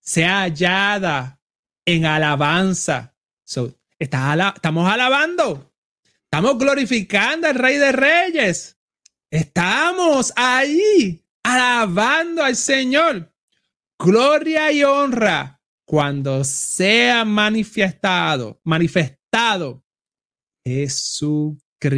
[0.00, 1.40] sea hallada
[1.84, 3.10] en alabanza
[3.98, 5.72] estamos alabando.
[6.24, 8.78] Estamos glorificando al Rey de Reyes.
[9.30, 13.34] Estamos ahí alabando al Señor.
[13.98, 19.84] Gloria y honra cuando sea manifestado, manifestado
[20.64, 21.88] Jesucristo.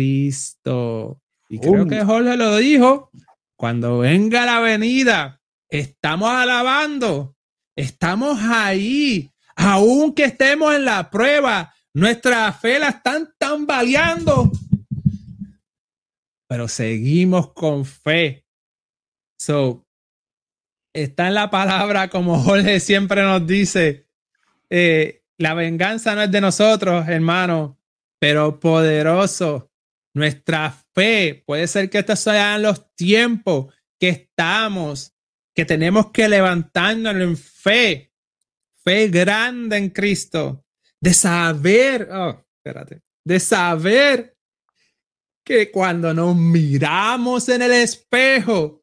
[1.48, 3.11] Y creo que Jorge lo dijo.
[3.57, 5.41] Cuando venga la venida,
[5.78, 7.36] estamos alabando.
[7.74, 14.50] Estamos ahí aunque estemos en la prueba, nuestra fe la están tambaleando,
[16.48, 18.46] pero seguimos con fe.
[19.38, 19.86] So,
[20.94, 24.08] está en la palabra, como Jorge siempre nos dice,
[24.70, 27.78] eh, la venganza no es de nosotros, hermano,
[28.18, 29.70] pero poderoso.
[30.14, 35.14] Nuestra fe, puede ser que estos sean los tiempos que estamos,
[35.55, 38.12] que tenemos que levantarnos en fe
[38.84, 40.64] fe grande en Cristo,
[41.00, 44.36] de saber, oh, espérate, de saber
[45.44, 48.82] que cuando nos miramos en el espejo,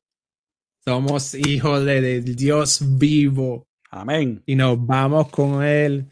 [0.83, 3.67] somos hijos del Dios vivo.
[3.91, 4.41] Amén.
[4.45, 6.11] Y nos vamos con Él.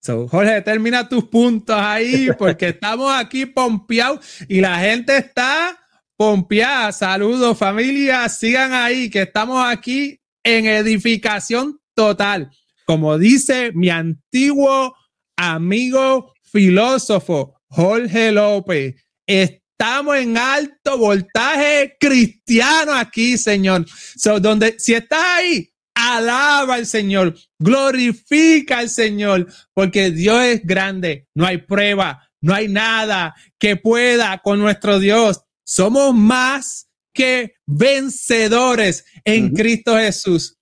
[0.00, 5.78] So, Jorge, termina tus puntos ahí porque estamos aquí pompeados y la gente está
[6.16, 6.92] pompeada.
[6.92, 8.28] Saludos, familia.
[8.28, 12.50] Sigan ahí que estamos aquí en edificación total
[12.86, 14.96] como dice mi antiguo
[15.36, 18.94] amigo filósofo Jorge López,
[19.26, 23.84] estamos en alto voltaje cristiano aquí, Señor.
[24.16, 31.26] So, donde, si estás ahí, alaba al Señor, glorifica al Señor, porque Dios es grande,
[31.34, 35.42] no hay prueba, no hay nada que pueda con nuestro Dios.
[35.66, 40.56] Somos más que vencedores en Cristo Jesús.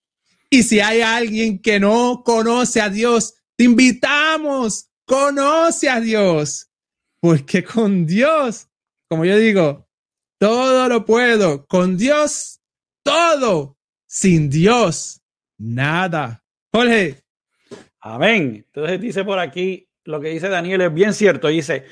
[0.49, 6.71] Y si hay alguien que no conoce a Dios, te invitamos, conoce a Dios.
[7.21, 8.69] Porque con Dios,
[9.09, 9.87] como yo digo,
[10.39, 11.67] todo lo puedo.
[11.67, 12.61] Con Dios,
[13.03, 13.77] todo.
[14.07, 15.21] Sin Dios,
[15.59, 16.45] nada.
[16.73, 17.25] Jorge.
[18.01, 18.65] Amén.
[18.67, 21.49] Entonces dice por aquí, lo que dice Daniel es bien cierto.
[21.49, 21.85] Dice,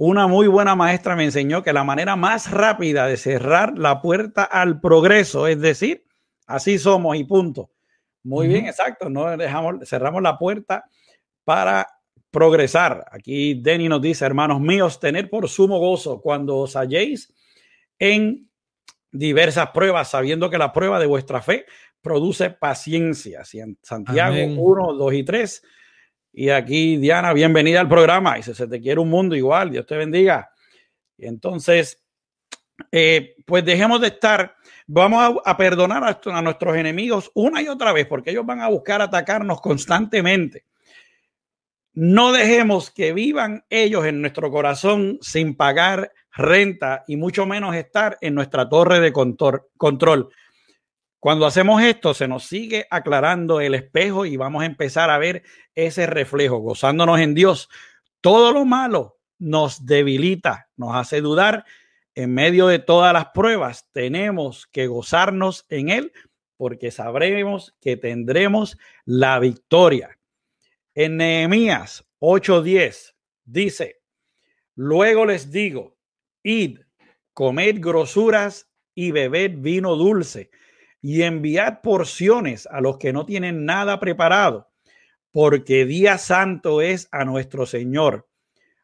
[0.00, 4.44] una muy buena maestra me enseñó que la manera más rápida de cerrar la puerta
[4.44, 6.06] al progreso, es decir,
[6.46, 7.70] así somos y punto.
[8.22, 9.10] Muy bien, exacto.
[9.10, 10.86] No dejamos, cerramos la puerta
[11.44, 11.86] para
[12.30, 13.04] progresar.
[13.12, 17.34] Aquí Denny nos dice, hermanos míos, tener por sumo gozo cuando os halléis
[17.98, 18.48] en
[19.12, 21.66] diversas pruebas, sabiendo que la prueba de vuestra fe
[22.00, 23.42] produce paciencia.
[23.82, 25.62] Santiago 1, 2 y 3.
[26.32, 28.40] Y aquí, Diana, bienvenida al programa.
[28.40, 30.50] Si se te quiere un mundo igual, Dios te bendiga.
[31.16, 32.02] Y entonces,
[32.92, 34.54] eh, pues dejemos de estar,
[34.86, 38.68] vamos a, perdonar a, a, nuestros enemigos una y otra vez, porque ellos van a
[38.68, 40.66] buscar atacarnos constantemente.
[41.92, 48.16] No dejemos que vivan ellos en nuestro corazón sin pagar renta y mucho menos estar
[48.20, 50.28] en nuestra torre de control.
[51.20, 55.42] Cuando hacemos esto, se nos sigue aclarando el espejo y vamos a empezar a ver
[55.74, 57.68] ese reflejo, gozándonos en Dios.
[58.22, 61.66] Todo lo malo nos debilita, nos hace dudar.
[62.14, 66.12] En medio de todas las pruebas, tenemos que gozarnos en Él
[66.56, 70.18] porque sabremos que tendremos la victoria.
[70.94, 73.14] En Nehemías 8:10
[73.44, 74.00] dice,
[74.74, 75.98] luego les digo,
[76.42, 76.80] id,
[77.34, 80.50] comed grosuras y bebed vino dulce
[81.02, 84.70] y enviad porciones a los que no tienen nada preparado,
[85.30, 88.28] porque día santo es a nuestro Señor.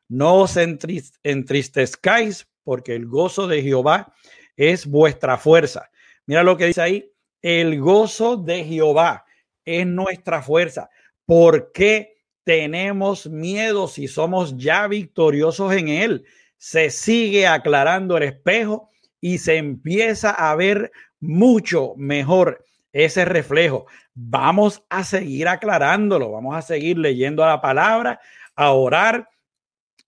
[0.08, 4.14] No os entristezcáis, porque el gozo de Jehová
[4.56, 5.90] es vuestra fuerza.
[6.26, 7.12] Mira lo que dice ahí,
[7.42, 9.24] el gozo de Jehová
[9.64, 10.88] es nuestra fuerza.
[11.24, 16.24] ¿Por qué tenemos miedo si somos ya victoriosos en Él?
[16.56, 18.90] Se sigue aclarando el espejo
[19.20, 20.90] y se empieza a ver
[21.20, 23.86] mucho mejor ese reflejo.
[24.14, 28.20] Vamos a seguir aclarándolo, vamos a seguir leyendo la palabra,
[28.54, 29.28] a orar.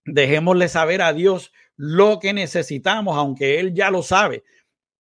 [0.05, 4.43] Dejémosle saber a Dios lo que necesitamos, aunque Él ya lo sabe,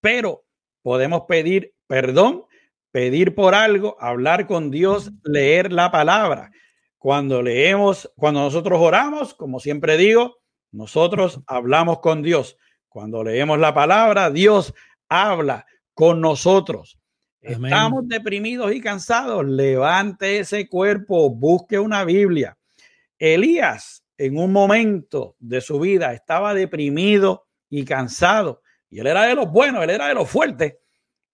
[0.01, 0.45] pero
[0.83, 2.45] podemos pedir perdón,
[2.93, 6.53] pedir por algo, hablar con Dios, leer la palabra.
[6.99, 10.39] Cuando leemos, cuando nosotros oramos, como siempre digo,
[10.71, 12.57] nosotros hablamos con Dios.
[12.89, 14.75] Cuando leemos la palabra, Dios
[15.09, 15.67] habla
[15.99, 16.97] con nosotros.
[17.41, 19.45] Estamos deprimidos y cansados.
[19.45, 22.57] Levante ese cuerpo, busque una Biblia.
[23.19, 28.63] Elías, en un momento de su vida, estaba deprimido y cansado.
[28.89, 30.77] Y él era de los buenos, él era de los fuertes.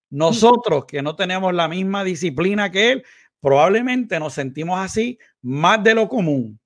[0.08, 3.04] Nosotros que no tenemos la misma disciplina que él,
[3.40, 6.58] probablemente nos sentimos así más de lo común.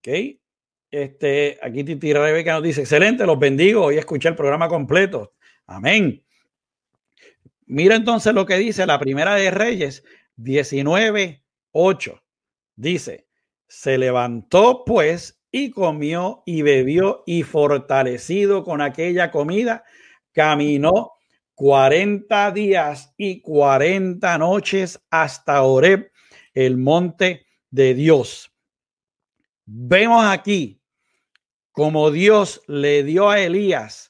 [0.00, 0.08] ¿Ok?
[0.90, 3.84] Este, aquí Titi Rebeca nos dice, excelente, los bendigo.
[3.84, 5.34] Hoy escuché el programa completo.
[5.68, 6.24] Amén.
[7.70, 10.02] Mira entonces lo que dice la primera de Reyes
[10.36, 12.20] 19:8.
[12.74, 13.28] Dice,
[13.68, 19.84] se levantó pues y comió y bebió y fortalecido con aquella comida,
[20.32, 21.12] caminó
[21.54, 26.10] 40 días y 40 noches hasta Oreb,
[26.54, 28.50] el monte de Dios.
[29.64, 30.82] Vemos aquí
[31.70, 34.09] como Dios le dio a Elías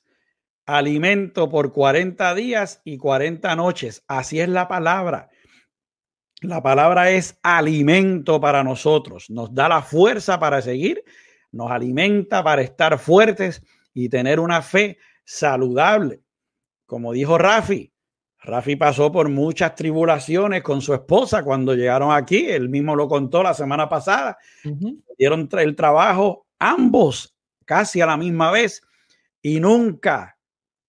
[0.77, 4.05] alimento por 40 días y 40 noches.
[4.07, 5.31] Así es la palabra.
[6.41, 9.29] La palabra es alimento para nosotros.
[9.29, 11.05] Nos da la fuerza para seguir,
[11.53, 13.63] nos alimenta para estar fuertes
[13.93, 16.23] y tener una fe saludable.
[16.87, 17.93] Como dijo Rafi,
[18.43, 22.47] Rafi pasó por muchas tribulaciones con su esposa cuando llegaron aquí.
[22.49, 24.39] Él mismo lo contó la semana pasada.
[25.19, 28.83] Dieron el trabajo ambos casi a la misma vez
[29.43, 30.39] y nunca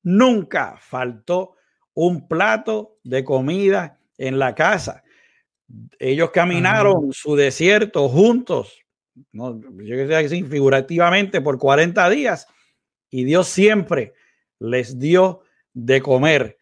[0.04, 1.56] Nunca faltó
[1.94, 5.04] un plato de comida en la casa.
[6.00, 8.82] Ellos caminaron su desierto juntos,
[9.32, 12.48] no, yo que así, figurativamente por 40 días
[13.10, 14.14] y Dios siempre
[14.60, 15.42] les dio
[15.74, 16.58] de comer.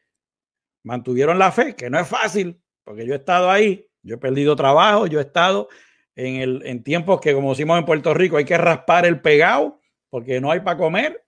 [0.84, 4.56] Mantuvieron la fe, que no es fácil, porque yo he estado ahí, yo he perdido
[4.56, 5.70] trabajo, yo he estado
[6.16, 9.80] en, el, en tiempos que, como decimos en Puerto Rico, hay que raspar el pegado
[10.10, 11.24] porque no hay para comer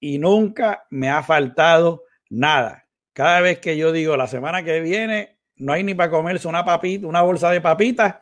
[0.00, 2.88] y nunca me ha faltado nada.
[3.12, 6.64] Cada vez que yo digo la semana que viene no hay ni para comerse una
[6.64, 8.16] papita, una bolsa de papitas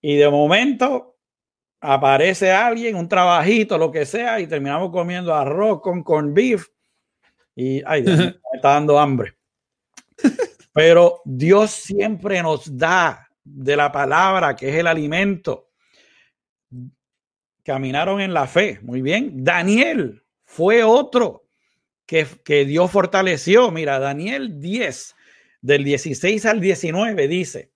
[0.00, 1.16] y de momento
[1.80, 6.66] aparece alguien, un trabajito, lo que sea, y terminamos comiendo arroz con corn beef
[7.54, 9.36] y ay, me está dando hambre.
[10.72, 15.70] Pero Dios siempre nos da de la palabra que es el alimento.
[17.64, 19.44] Caminaron en la fe, muy bien.
[19.44, 21.44] Daniel fue otro
[22.06, 23.70] que, que Dios fortaleció.
[23.70, 25.14] Mira, Daniel 10,
[25.60, 27.70] del 16 al 19 dice,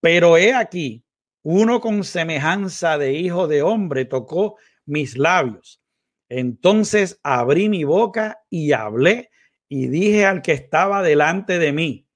[0.00, 1.04] pero he aquí,
[1.42, 5.82] uno con semejanza de hijo de hombre tocó mis labios.
[6.30, 9.30] Entonces abrí mi boca y hablé
[9.68, 12.08] y dije al que estaba delante de mí,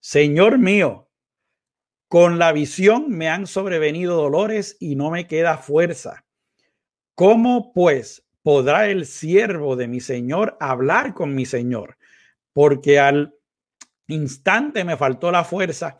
[0.00, 1.10] Señor mío,
[2.08, 6.24] con la visión me han sobrevenido dolores y no me queda fuerza.
[7.14, 11.98] ¿Cómo pues podrá el siervo de mi Señor hablar con mi Señor?
[12.52, 13.34] Porque al
[14.06, 15.98] instante me faltó la fuerza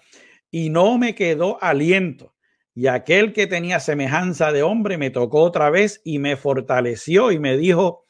[0.48, 2.36] y no me quedó aliento.
[2.72, 7.40] Y aquel que tenía semejanza de hombre me tocó otra vez y me fortaleció y
[7.40, 8.04] me dijo,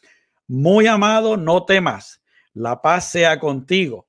[0.47, 2.23] muy amado, no temas,
[2.53, 4.07] la paz sea contigo,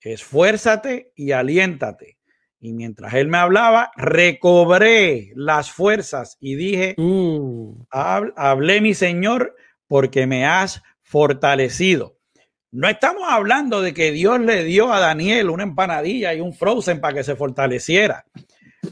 [0.00, 2.18] esfuérzate y aliéntate.
[2.58, 7.86] Y mientras él me hablaba, recobré las fuerzas y dije, uh.
[7.92, 9.54] hablé mi Señor
[9.88, 12.16] porque me has fortalecido.
[12.70, 17.00] No estamos hablando de que Dios le dio a Daniel una empanadilla y un frozen
[17.00, 18.26] para que se fortaleciera.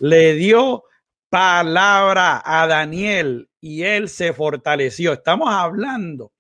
[0.01, 0.85] Le dio
[1.29, 5.13] palabra a Daniel y él se fortaleció.
[5.13, 6.33] Estamos hablando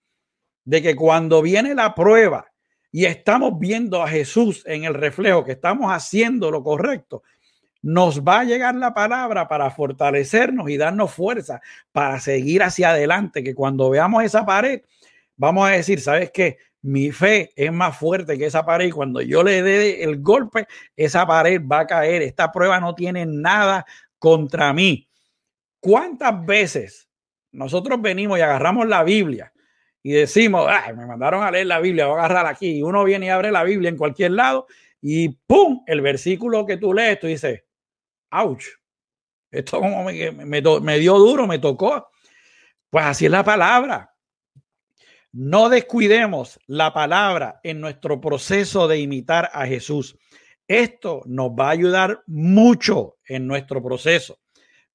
[0.65, 2.51] de que cuando viene la prueba
[2.91, 7.23] y estamos viendo a Jesús en el reflejo, que estamos haciendo lo correcto,
[7.83, 11.61] nos va a llegar la palabra para fortalecernos y darnos fuerza
[11.93, 14.83] para seguir hacia adelante, que cuando veamos esa pared,
[15.37, 16.59] vamos a decir, ¿sabes qué?
[16.83, 20.69] Mi fe es más fuerte que esa pared y cuando yo le dé el golpe,
[20.95, 22.23] esa pared va a caer.
[22.23, 23.85] Esta prueba no tiene nada
[24.19, 25.09] contra mí.
[25.81, 27.09] ¿Cuántas veces
[27.53, 29.53] nosotros venimos y agarramos la Biblia
[30.03, 32.79] y decimos, me mandaron a leer la Biblia, voy a agarrar aquí.
[32.79, 34.67] Y uno viene y abre la Biblia en cualquier lado
[35.01, 35.83] y ¡pum!
[35.87, 37.65] El versículo que tú lees, tú dices,
[38.31, 38.65] ¡ouch!
[39.51, 42.09] Esto como me, me dio duro, me tocó.
[42.91, 44.13] Pues así es la palabra.
[45.33, 50.17] No descuidemos la palabra en nuestro proceso de imitar a Jesús.
[50.67, 54.39] Esto nos va a ayudar mucho en nuestro proceso.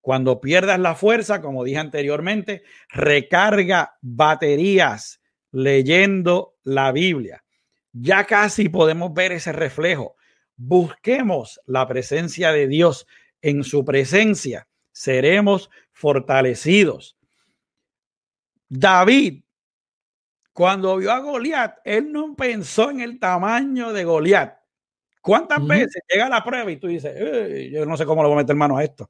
[0.02, 5.22] Cuando pierdas la fuerza, como dije anteriormente, recarga baterías
[5.52, 7.44] leyendo la Biblia.
[7.94, 10.16] Ya casi podemos ver ese reflejo.
[10.58, 13.06] Busquemos la presencia de Dios.
[13.42, 17.18] En su presencia seremos fortalecidos.
[18.70, 19.44] David,
[20.54, 24.58] cuando vio a Goliat, él no pensó en el tamaño de Goliat.
[25.22, 28.42] ¿Cuántas veces llega la prueba y tú dices, yo no sé cómo le voy a
[28.42, 29.10] meter mano a esto?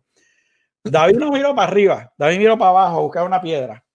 [0.84, 3.86] David no miró para arriba, David miró para abajo a buscar una piedra.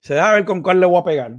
[0.00, 1.36] Se deja ver con cuál le voy a pegar.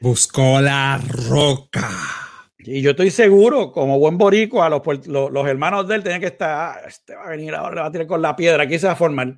[0.00, 2.25] Buscó la roca.
[2.66, 6.50] Y yo estoy seguro, como buen boricua, los, los, hermanos de él tenían que estar,
[6.50, 8.88] ah, este va a venir ahora, le va a tirar con la piedra, aquí se
[8.88, 9.36] va a formar.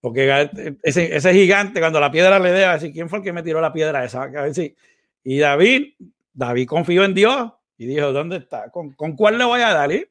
[0.00, 3.32] Porque ese, ese gigante, cuando la piedra le dé, a decir, ¿quién fue el que
[3.32, 4.22] me tiró la piedra esa?
[4.22, 4.76] A ver si.
[5.24, 5.94] Y David,
[6.32, 8.70] David confió en Dios y dijo, ¿dónde está?
[8.70, 9.90] ¿Con, con cuál le voy a dar?
[9.90, 10.06] Y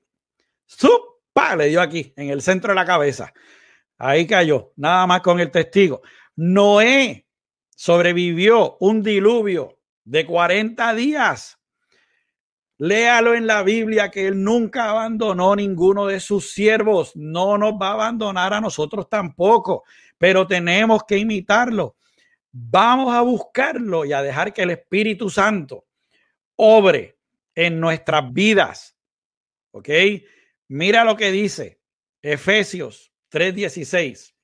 [0.65, 1.13] ¡sup!
[1.57, 3.33] Le dio aquí, en el centro de la cabeza.
[3.97, 6.01] Ahí cayó, nada más con el testigo.
[6.35, 7.25] Noé
[7.75, 11.59] sobrevivió un diluvio de 40 días.
[12.83, 17.15] Léalo en la Biblia que él nunca abandonó ninguno de sus siervos.
[17.15, 19.85] No nos va a abandonar a nosotros tampoco,
[20.17, 21.95] pero tenemos que imitarlo.
[22.51, 25.85] Vamos a buscarlo y a dejar que el Espíritu Santo
[26.57, 27.15] obre
[27.55, 28.97] en nuestras vidas.
[29.71, 29.87] ¿Ok?
[30.67, 31.79] Mira lo que dice
[32.21, 34.35] Efesios 3:16.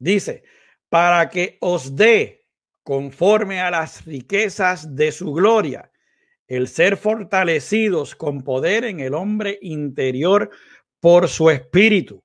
[0.00, 0.42] Dice,
[0.88, 2.44] para que os dé
[2.82, 5.92] conforme a las riquezas de su gloria,
[6.48, 10.50] el ser fortalecidos con poder en el hombre interior
[11.00, 12.22] por su espíritu.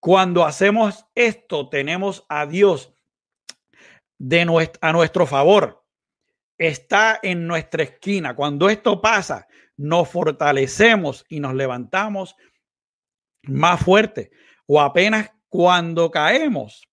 [0.00, 2.94] Cuando hacemos esto, tenemos a Dios
[4.18, 5.84] de a nuestro favor.
[6.58, 8.34] Está en nuestra esquina.
[8.34, 12.36] Cuando esto pasa, nos fortalecemos y nos levantamos
[13.44, 14.30] más fuerte
[14.66, 16.86] o apenas cuando caemos,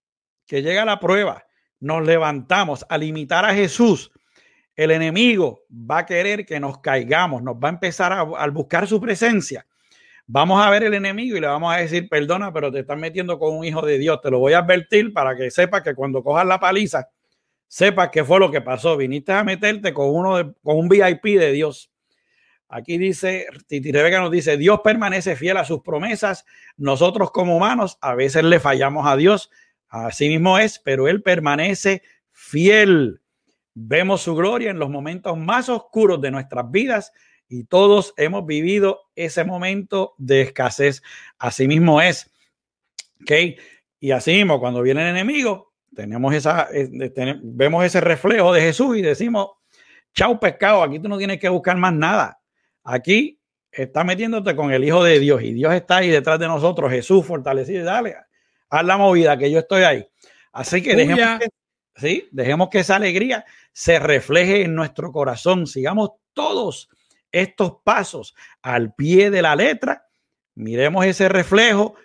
[0.48, 1.46] que llega la prueba,
[1.80, 4.12] nos levantamos a limitar a Jesús,
[4.78, 9.02] el enemigo va a querer que nos caigamos, nos va a empezar a, buscar su
[9.02, 9.66] presencia.
[10.28, 13.40] Vamos a ver el enemigo y le vamos a decir, perdona, pero te estás metiendo
[13.40, 14.22] con un hijo de Dios.
[14.22, 17.10] Te lo voy a advertir para que sepas que cuando cojas la paliza,
[17.68, 18.96] sepas qué fue lo que pasó.
[18.98, 21.92] Viniste a meterte con uno de, con un VIP de Dios.
[22.70, 26.46] Aquí dice, Titi Rebeca nos dice, Dios permanece fiel a sus promesas.
[26.76, 29.50] Nosotros como humanos a veces le fallamos a Dios.
[29.88, 33.22] Así mismo es, pero Él permanece fiel.
[33.80, 37.14] Vemos su gloria en los momentos más oscuros de nuestras vidas
[37.48, 41.04] y todos hemos vivido ese momento de escasez.
[41.38, 42.32] Así mismo es.
[43.22, 43.32] ¿Ok?
[44.00, 46.70] Y así mismo, cuando viene el enemigo, tenemos esa,
[47.44, 49.50] vemos ese reflejo de Jesús y decimos,
[50.16, 52.40] chao pescado, aquí tú no tienes que buscar más nada.
[52.84, 53.40] Aquí
[53.72, 57.24] está metiéndote con el Hijo de Dios y Dios está ahí detrás de nosotros, Jesús
[57.24, 57.86] fortalecido.
[57.86, 58.16] Dale,
[58.72, 60.08] haz la movida que yo estoy ahí.
[60.52, 61.50] Así que dejemos que,
[61.98, 62.28] ¿sí?
[62.32, 65.68] dejemos que esa alegría se refleje en nuestro corazón.
[65.68, 66.90] Sigamos todos
[67.32, 70.08] estos pasos al pie de la letra,
[70.56, 71.96] miremos ese reflejo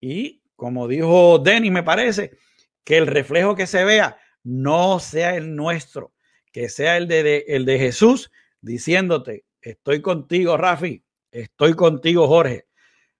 [0.00, 2.36] y, como dijo Denis, me parece,
[2.84, 6.12] que el reflejo que se vea no sea el nuestro,
[6.52, 8.30] que sea el de, el de Jesús
[8.60, 12.66] diciéndote, estoy contigo, Rafi, estoy contigo, Jorge.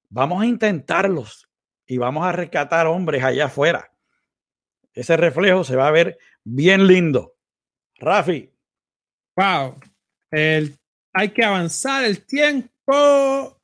[0.09, 1.49] Vamos a intentarlos
[1.87, 3.92] y vamos a rescatar hombres allá afuera.
[4.95, 7.35] Ese reflejo se va a ver bien lindo.
[7.97, 8.51] Rafi.
[9.37, 9.81] Wow.
[10.31, 13.61] hay que avanzar el tiempo.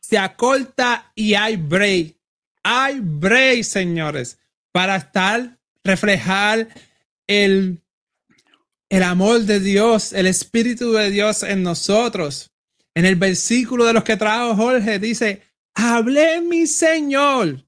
[0.00, 2.16] Se acorta y hay break.
[2.62, 4.38] Hay break, señores,
[4.72, 6.68] para estar, reflejar
[7.26, 7.80] el,
[8.90, 12.50] el amor de Dios, el Espíritu de Dios en nosotros.
[12.94, 15.42] En el versículo de los que trajo Jorge dice,
[15.74, 17.64] hablé mi Señor,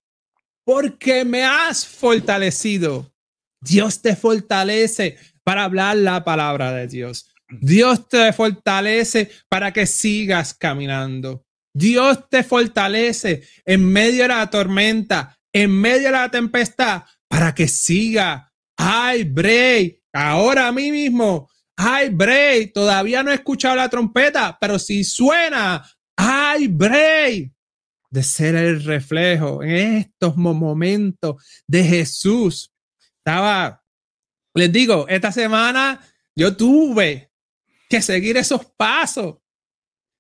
[0.65, 3.13] porque me has fortalecido.
[3.61, 7.33] Dios te fortalece para hablar la palabra de Dios.
[7.61, 11.45] Dios te fortalece para que sigas caminando.
[11.75, 17.69] Dios te fortalece en medio de la tormenta, en medio de la tempestad, para que
[17.69, 18.53] siga.
[18.77, 21.49] Ay, Bray, ahora a mí mismo.
[21.77, 25.83] Ay, Bray, todavía no he escuchado la trompeta, pero si suena,
[26.17, 27.51] ay, Bray,
[28.13, 32.71] de ser el reflejo en estos momentos de Jesús.
[33.17, 33.83] Estaba,
[34.55, 35.99] les digo, esta semana
[36.37, 37.33] yo tuve
[37.89, 39.37] que seguir esos pasos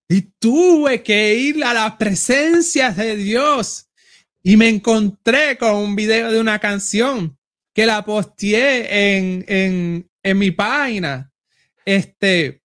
[0.08, 3.90] y tuve que ir a la presencia de Dios
[4.42, 7.38] y me encontré con un video de una canción
[7.74, 11.30] que la posteé en, en, en mi página.
[11.84, 12.62] Este,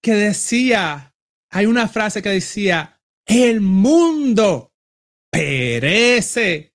[0.00, 1.14] que decía,
[1.50, 4.72] hay una frase que decía, el mundo
[5.30, 6.74] perece.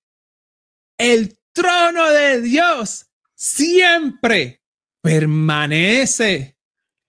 [0.98, 4.62] El trono de Dios siempre
[5.02, 6.56] permanece.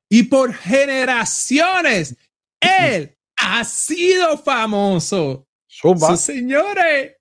[0.09, 2.15] Y por generaciones,
[2.59, 5.47] Él ha sido famoso.
[6.17, 7.15] señores,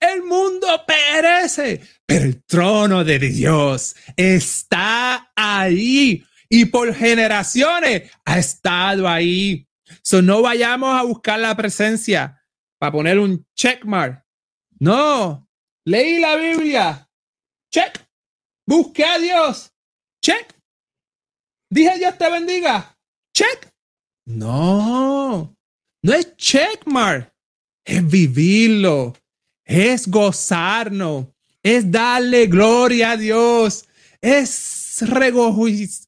[0.00, 9.08] el mundo perece, pero el trono de Dios está ahí y por generaciones ha estado
[9.08, 9.65] ahí.
[10.02, 12.42] So no vayamos a buscar la presencia
[12.78, 14.24] para poner un checkmark.
[14.78, 15.48] No,
[15.84, 17.10] leí la Biblia.
[17.70, 18.06] Check.
[18.66, 19.72] Busqué a Dios.
[20.22, 20.54] Check.
[21.70, 22.98] Dije Dios te bendiga.
[23.34, 23.72] Check.
[24.26, 25.56] No,
[26.02, 27.32] no es checkmark.
[27.84, 29.14] Es vivirlo.
[29.64, 31.26] Es gozarnos.
[31.62, 33.88] Es darle gloria a Dios.
[34.20, 35.02] Es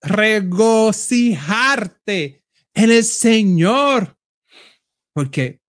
[0.03, 2.38] regocijarte
[2.79, 4.17] en el Señor.
[5.13, 5.61] Porque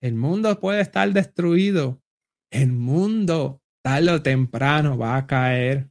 [0.00, 2.00] el mundo puede estar destruido.
[2.50, 5.90] El mundo tarde o temprano va a caer.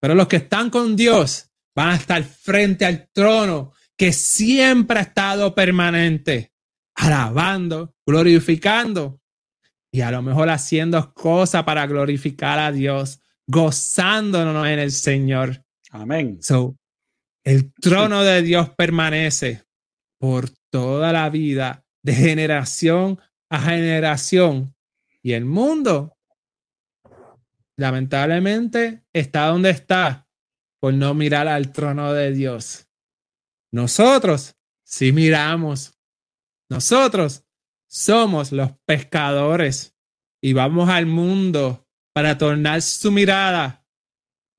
[0.00, 5.02] Pero los que están con Dios van a estar frente al trono que siempre ha
[5.02, 6.52] estado permanente,
[6.94, 9.20] alabando, glorificando
[9.92, 15.62] y a lo mejor haciendo cosas para glorificar a Dios, gozándonos en el Señor.
[15.90, 16.38] Amén.
[16.42, 16.76] So,
[17.44, 19.65] el trono de Dios permanece
[20.18, 23.20] por toda la vida, de generación
[23.50, 24.74] a generación.
[25.22, 26.16] Y el mundo,
[27.76, 30.28] lamentablemente, está donde está
[30.80, 32.88] por no mirar al trono de Dios.
[33.72, 35.98] Nosotros sí miramos.
[36.70, 37.44] Nosotros
[37.88, 39.96] somos los pescadores
[40.40, 43.84] y vamos al mundo para tornar su mirada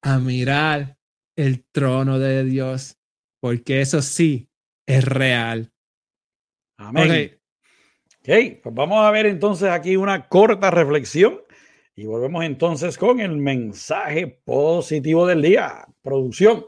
[0.01, 0.97] a mirar
[1.35, 2.97] el trono de Dios,
[3.39, 4.46] porque eso sí
[4.87, 5.71] es real.
[6.77, 7.39] Amén.
[8.19, 11.41] Ok, pues vamos a ver entonces aquí una corta reflexión
[11.95, 15.85] y volvemos entonces con el mensaje positivo del día.
[16.01, 16.65] Producción.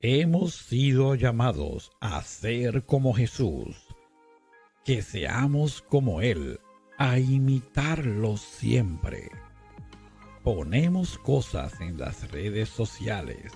[0.00, 3.86] Hemos sido llamados a ser como Jesús,
[4.84, 6.58] que seamos como Él,
[6.98, 9.30] a imitarlo siempre.
[10.42, 13.52] Ponemos cosas en las redes sociales.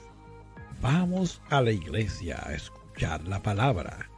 [0.81, 4.09] Vamos a la iglesia a escuchar la palabra.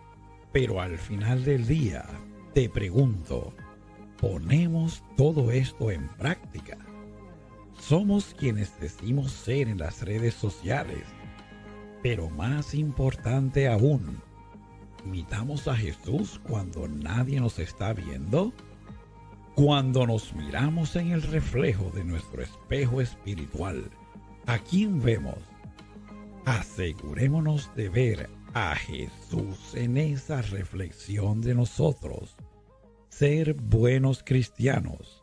[0.52, 2.04] Pero al final del día,
[2.54, 3.52] te pregunto,
[4.20, 6.78] ¿ponemos todo esto en práctica?
[7.80, 11.04] Somos quienes decimos ser en las redes sociales.
[12.02, 14.20] Pero más importante aún,
[15.04, 18.52] ¿imitamos a Jesús cuando nadie nos está viendo?
[19.56, 23.90] Cuando nos miramos en el reflejo de nuestro espejo espiritual,
[24.46, 25.38] ¿a quién vemos?
[26.44, 32.36] Asegurémonos de ver a Jesús en esa reflexión de nosotros.
[33.08, 35.22] Ser buenos cristianos.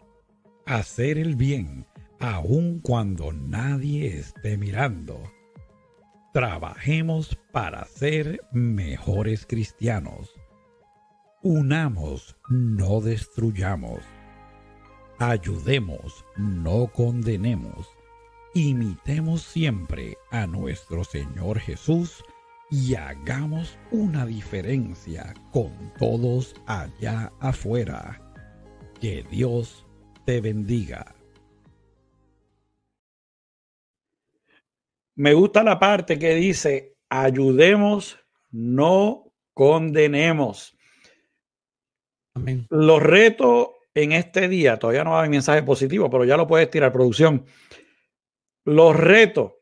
[0.66, 1.86] Hacer el bien
[2.20, 5.22] aun cuando nadie esté mirando.
[6.34, 10.34] Trabajemos para ser mejores cristianos.
[11.44, 13.99] Unamos, no destruyamos.
[15.20, 17.90] Ayudemos, no condenemos.
[18.53, 22.24] Imitemos siempre a nuestro Señor Jesús
[22.71, 28.21] y hagamos una diferencia con todos allá afuera.
[28.99, 29.85] Que Dios
[30.25, 31.15] te bendiga.
[35.15, 38.19] Me gusta la parte que dice, ayudemos,
[38.51, 40.75] no condenemos.
[42.33, 42.67] Amén.
[42.69, 46.91] Los retos en este día, todavía no hay mensaje positivo, pero ya lo puedes tirar,
[46.91, 47.45] producción.
[48.65, 49.61] Los reto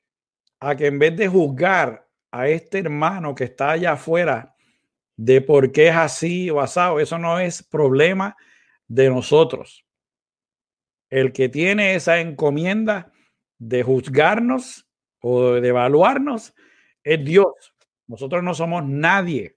[0.60, 2.03] a que en vez de juzgar
[2.34, 4.56] a este hermano que está allá afuera
[5.16, 8.36] de por qué es así o asado, eso no es problema
[8.88, 9.86] de nosotros.
[11.12, 13.12] El que tiene esa encomienda
[13.60, 14.90] de juzgarnos
[15.20, 16.56] o de evaluarnos
[17.04, 17.76] es Dios.
[18.08, 19.56] Nosotros no somos nadie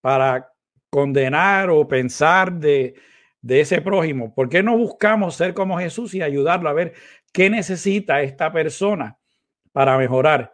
[0.00, 0.52] para
[0.90, 2.94] condenar o pensar de,
[3.40, 4.34] de ese prójimo.
[4.34, 6.92] ¿Por qué no buscamos ser como Jesús y ayudarlo a ver
[7.32, 9.16] qué necesita esta persona
[9.70, 10.52] para mejorar?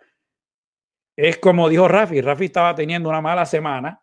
[1.16, 4.02] Es como dijo Rafi, Rafi estaba teniendo una mala semana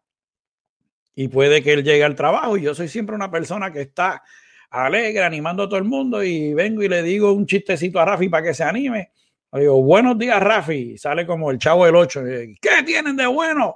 [1.16, 4.24] y puede que él llegue al trabajo y yo soy siempre una persona que está
[4.72, 8.30] alegre, animando a todo el mundo y vengo y le digo un chistecito a Rafi
[8.30, 9.12] para que se anime
[9.60, 10.98] digo, buenos días, Rafi.
[10.98, 12.22] sale como el chavo del 8.
[12.62, 13.76] ¿Qué tienen de bueno?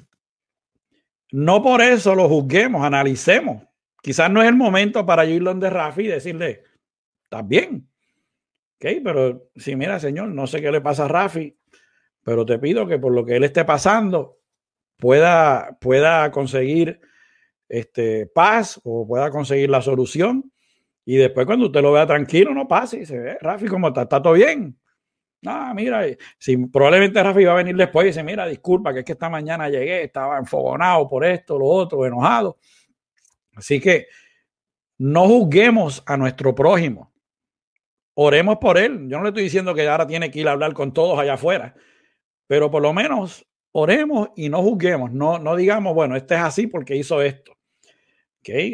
[1.32, 3.62] no por eso lo juzguemos, analicemos.
[4.02, 6.64] Quizás no es el momento para ir donde Rafi y decirle,
[7.24, 7.87] ¿estás bien?
[8.80, 11.58] Ok, pero si mira, señor, no sé qué le pasa a Rafi,
[12.22, 14.38] pero te pido que por lo que él esté pasando
[14.96, 17.00] pueda, pueda conseguir
[17.68, 20.52] este, paz o pueda conseguir la solución
[21.04, 24.02] y después cuando usted lo vea tranquilo, no pase y se ve, Rafi, ¿cómo está?
[24.02, 24.78] ¿Está todo bien?
[25.44, 26.04] Ah, mira,
[26.38, 29.28] si probablemente Rafi va a venir después y dice, mira, disculpa, que es que esta
[29.28, 32.58] mañana llegué, estaba enfogonado por esto, lo otro, enojado.
[33.56, 34.06] Así que
[34.98, 37.12] no juzguemos a nuestro prójimo.
[38.20, 39.06] Oremos por él.
[39.08, 41.34] Yo no le estoy diciendo que ahora tiene que ir a hablar con todos allá
[41.34, 41.76] afuera,
[42.48, 45.12] pero por lo menos oremos y no juzguemos.
[45.12, 47.56] No, no digamos, bueno, este es así porque hizo esto.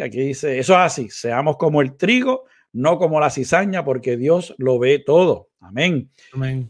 [0.03, 4.55] Aquí dice, eso es así, seamos como el trigo, no como la cizaña, porque Dios
[4.57, 5.51] lo ve todo.
[5.61, 6.11] Amén.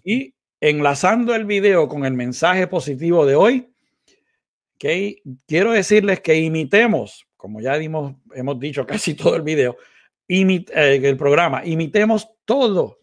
[0.03, 3.69] Y enlazando el video con el mensaje positivo de hoy,
[4.75, 5.23] ¿okay?
[5.47, 9.77] quiero decirles que imitemos, como ya dimos, hemos dicho casi todo el video,
[10.29, 13.01] imit, eh, el programa, imitemos todo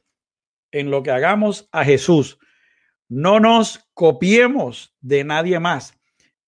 [0.71, 2.39] en lo que hagamos a Jesús.
[3.09, 5.93] No nos copiemos de nadie más.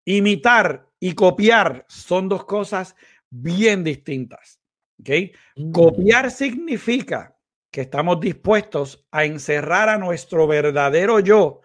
[0.06, 2.95] Imitar y copiar son dos cosas
[3.30, 4.60] bien distintas.
[5.00, 5.34] ¿okay?
[5.56, 5.72] Mm.
[5.72, 7.36] Copiar significa
[7.72, 11.62] que estamos dispuestos a encerrar a nuestro verdadero yo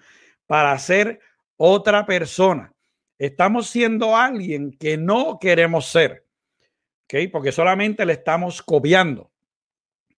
[0.46, 1.20] para ser
[1.56, 2.72] otra persona.
[3.18, 6.24] Estamos siendo alguien que no queremos ser,
[7.08, 7.26] ¿okay?
[7.28, 9.30] porque solamente le estamos copiando.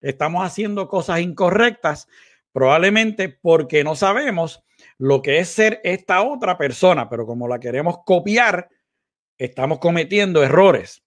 [0.01, 2.09] Estamos haciendo cosas incorrectas,
[2.51, 4.65] probablemente porque no sabemos
[4.97, 8.67] lo que es ser esta otra persona, pero como la queremos copiar,
[9.37, 11.01] estamos cometiendo errores.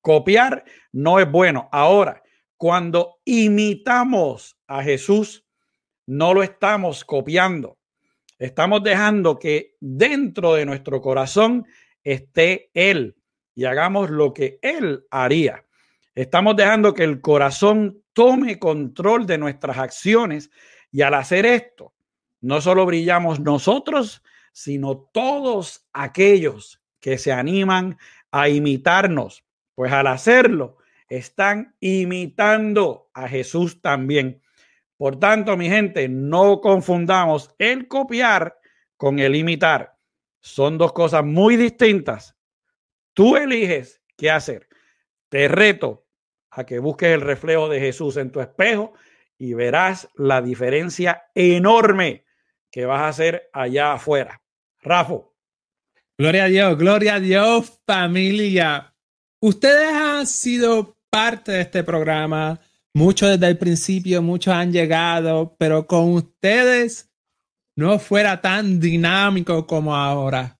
[0.00, 1.68] Copiar no es bueno.
[1.72, 2.22] Ahora,
[2.56, 5.44] cuando imitamos a Jesús,
[6.06, 7.76] no lo estamos copiando.
[8.38, 11.66] Estamos dejando que dentro de nuestro corazón
[12.04, 13.16] esté Él
[13.54, 15.64] y hagamos lo que Él haría.
[16.14, 20.50] Estamos dejando que el corazón tome control de nuestras acciones
[20.90, 21.92] y al hacer esto,
[22.40, 24.22] no solo brillamos nosotros,
[24.52, 27.98] sino todos aquellos que se animan
[28.30, 29.44] a imitarnos.
[29.74, 30.78] Pues al hacerlo,
[31.08, 34.40] están imitando a Jesús también.
[34.96, 38.56] Por tanto, mi gente, no confundamos el copiar
[38.96, 39.96] con el imitar.
[40.40, 42.36] Son dos cosas muy distintas.
[43.14, 44.68] Tú eliges qué hacer.
[45.28, 46.06] Te reto
[46.50, 48.92] a que busques el reflejo de Jesús en tu espejo
[49.38, 52.24] y verás la diferencia enorme
[52.70, 54.42] que vas a hacer allá afuera.
[54.82, 55.20] Rafa.
[56.16, 58.94] Gloria a Dios, gloria a Dios, familia.
[59.40, 62.60] Ustedes han sido parte de este programa,
[62.92, 67.12] muchos desde el principio, muchos han llegado, pero con ustedes
[67.76, 70.58] no fuera tan dinámico como ahora.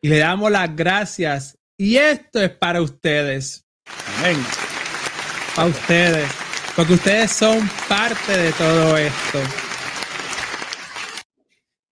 [0.00, 1.57] Y le damos las gracias.
[1.80, 3.64] Y esto es para ustedes.
[4.18, 4.36] Amén.
[5.54, 6.28] Para ustedes.
[6.74, 9.38] Porque ustedes son parte de todo esto.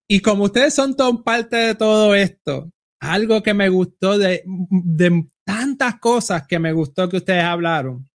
[0.09, 2.69] Y como ustedes son todo parte de todo esto,
[3.01, 8.09] algo que me gustó de, de tantas cosas que me gustó que ustedes hablaron.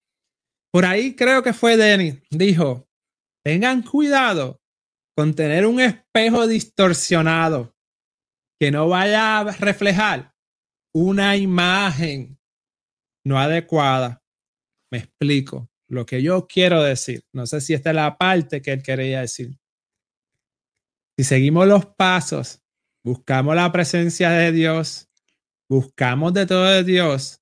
[0.72, 2.88] Por ahí creo que fue Denis, dijo,
[3.44, 4.60] tengan cuidado
[5.16, 7.76] con tener un espejo distorsionado
[8.60, 10.34] que no vaya a reflejar
[10.94, 12.40] una imagen
[13.26, 14.24] no adecuada.
[14.91, 17.24] Me explico lo que yo quiero decir.
[17.34, 19.57] No sé si esta es la parte que él quería decir.
[21.18, 22.61] Si seguimos los pasos,
[23.03, 25.10] buscamos la presencia de Dios,
[25.68, 27.41] buscamos de todo de Dios,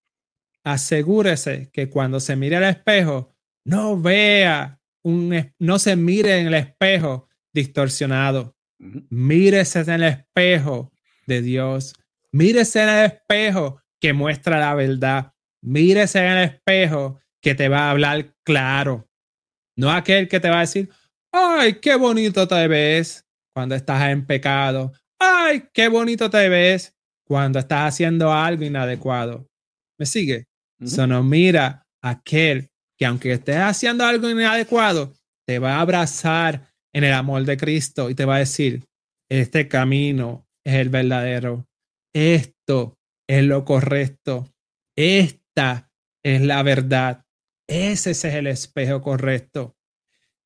[0.64, 6.54] asegúrese que cuando se mire al espejo, no vea un, no se mire en el
[6.56, 8.56] espejo distorsionado.
[8.80, 10.92] Mírese en el espejo
[11.26, 11.94] de Dios.
[12.34, 15.34] Mírese en el espejo que muestra la verdad.
[15.64, 19.08] Mírese en el espejo que te va a hablar claro.
[19.76, 20.90] No aquel que te va a decir,
[21.32, 24.92] ay, qué bonito te ves cuando estás en pecado.
[25.20, 26.96] Ay, qué bonito te ves
[27.26, 29.48] cuando estás haciendo algo inadecuado.
[30.00, 30.46] ¿Me sigue?
[30.80, 35.14] Uh no mira aquel que aunque estés haciendo algo inadecuado,
[35.48, 38.84] te va a abrazar en el amor de Cristo y te va a decir,
[39.30, 41.67] este camino es el verdadero,
[42.18, 44.52] esto es lo correcto,
[44.96, 45.92] esta
[46.24, 47.26] es la verdad,
[47.68, 49.78] ese es el espejo correcto.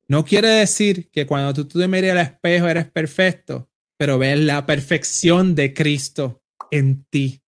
[0.06, 4.66] No quiere decir que cuando tú, te mires al espejo eres perfecto, pero ves la
[4.66, 7.42] perfección de Cristo en ti.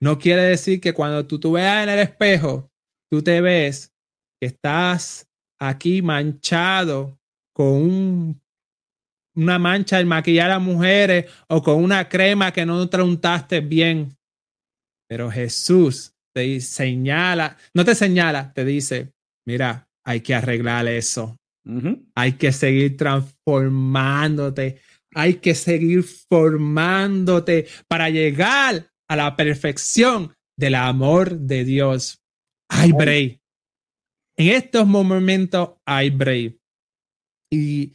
[0.00, 2.70] No quiere decir que cuando tú, tú veas en el espejo,
[3.10, 3.92] tú te ves
[4.40, 5.28] que estás
[5.58, 7.18] aquí manchado
[7.52, 8.40] con
[9.34, 14.16] una mancha de maquillar a mujeres o con una crema que no te untaste bien.
[15.08, 19.12] Pero Jesús te señala, no te señala, te dice,
[19.46, 21.36] mira, hay que arreglar eso.
[22.14, 24.80] Hay que seguir transformándote.
[25.14, 32.22] Hay que seguir formándote para llegar a la perfección del amor de Dios.
[32.68, 33.40] Hay break.
[34.36, 36.56] En estos momentos hay break.
[37.52, 37.92] Y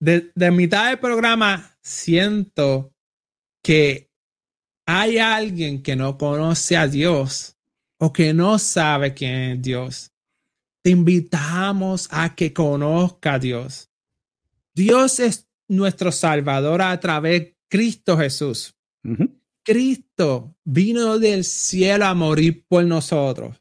[0.00, 2.92] de, de mitad del programa siento
[3.62, 4.10] que
[4.86, 7.56] hay alguien que no conoce a Dios
[7.98, 10.12] o que no sabe quién es Dios.
[10.82, 13.90] Te invitamos a que conozca a Dios.
[14.74, 18.74] Dios es nuestro Salvador a través de Cristo Jesús.
[19.62, 23.59] Cristo vino del cielo a morir por nosotros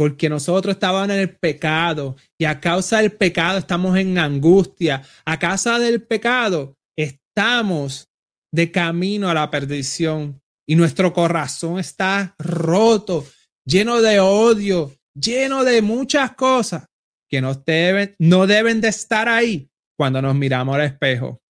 [0.00, 5.02] porque nosotros estábamos en el pecado y a causa del pecado estamos en angustia.
[5.26, 8.08] A causa del pecado estamos
[8.50, 13.26] de camino a la perdición y nuestro corazón está roto,
[13.66, 16.86] lleno de odio, lleno de muchas cosas
[17.28, 19.68] que nos deben, no deben de estar ahí
[19.98, 21.42] cuando nos miramos al espejo.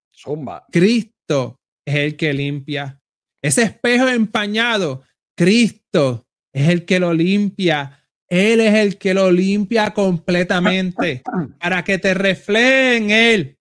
[0.73, 3.01] Cristo es el que limpia.
[3.41, 5.05] Ese espejo empañado,
[5.37, 7.99] Cristo es el que lo limpia
[8.31, 11.23] él es el que lo limpia completamente
[11.61, 13.59] para que te refleje en Él.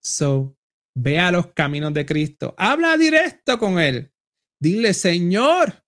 [0.00, 0.56] So,
[0.94, 2.54] vea los caminos de Cristo.
[2.56, 4.12] Habla directo con Él.
[4.60, 5.84] Dile, Señor,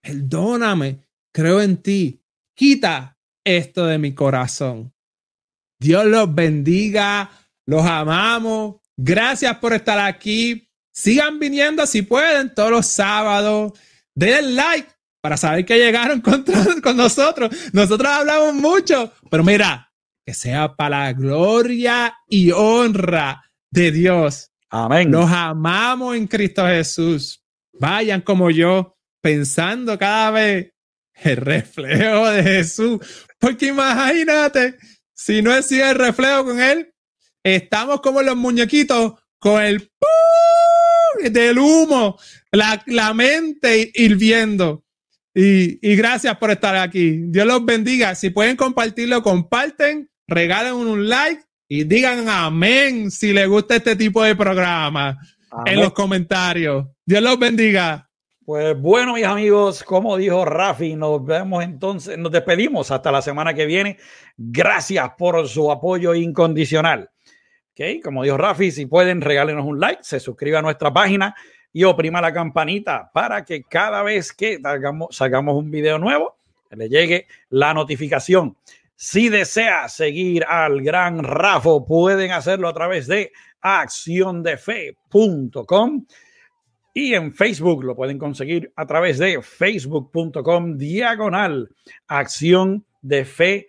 [0.00, 1.00] perdóname,
[1.34, 2.22] creo en ti.
[2.54, 4.94] Quita esto de mi corazón.
[5.80, 7.28] Dios los bendiga,
[7.66, 8.76] los amamos.
[8.96, 10.68] Gracias por estar aquí.
[10.94, 13.72] Sigan viniendo si pueden todos los sábados.
[14.14, 14.91] Den like
[15.22, 16.44] para saber que llegaron con,
[16.82, 17.50] con nosotros.
[17.72, 19.90] Nosotros hablamos mucho, pero mira,
[20.26, 24.50] que sea para la gloria y honra de Dios.
[24.68, 25.10] Amén.
[25.10, 27.42] Los amamos en Cristo Jesús.
[27.72, 30.72] Vayan como yo, pensando cada vez
[31.14, 32.98] el reflejo de Jesús.
[33.38, 34.76] Porque imagínate,
[35.14, 36.92] si no es el reflejo con Él,
[37.42, 39.90] estamos como los muñequitos con el
[41.30, 42.18] del humo,
[42.50, 44.84] la, la mente hirviendo.
[45.34, 47.24] Y, gracias por estar aquí.
[47.28, 48.14] Dios los bendiga.
[48.14, 54.22] Si pueden compartirlo, comparten, regalen un like y digan amén si les gusta este tipo
[54.22, 55.18] de programa
[55.64, 56.86] en los comentarios.
[57.04, 58.08] Dios los bendiga.
[58.44, 63.54] Pues bueno, mis amigos, como dijo Rafi, nos vemos entonces, nos despedimos hasta la semana
[63.54, 63.98] que viene.
[64.36, 67.08] Gracias por su apoyo incondicional.
[67.72, 71.34] Okay, como dijo Rafi, si pueden, regálenos un like, se suscriban a nuestra página
[71.72, 74.58] y oprima la campanita para que cada vez que
[75.10, 76.36] sacamos un video nuevo
[76.70, 78.56] le llegue la notificación.
[78.96, 86.06] Si desea seguir al gran Rafo, pueden hacerlo a través de acciondefe.com
[86.94, 91.70] y en Facebook lo pueden conseguir a través de facebook.com diagonal
[92.06, 93.66] acción de fe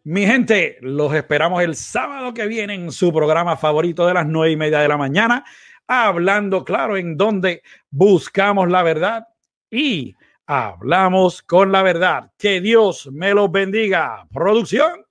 [0.05, 4.53] Mi gente, los esperamos el sábado que viene en su programa favorito de las nueve
[4.53, 5.43] y media de la mañana,
[5.87, 9.27] hablando claro en donde buscamos la verdad
[9.69, 10.15] y
[10.53, 12.29] Hablamos con la verdad.
[12.37, 14.27] Que Dios me los bendiga.
[14.33, 15.05] Producción.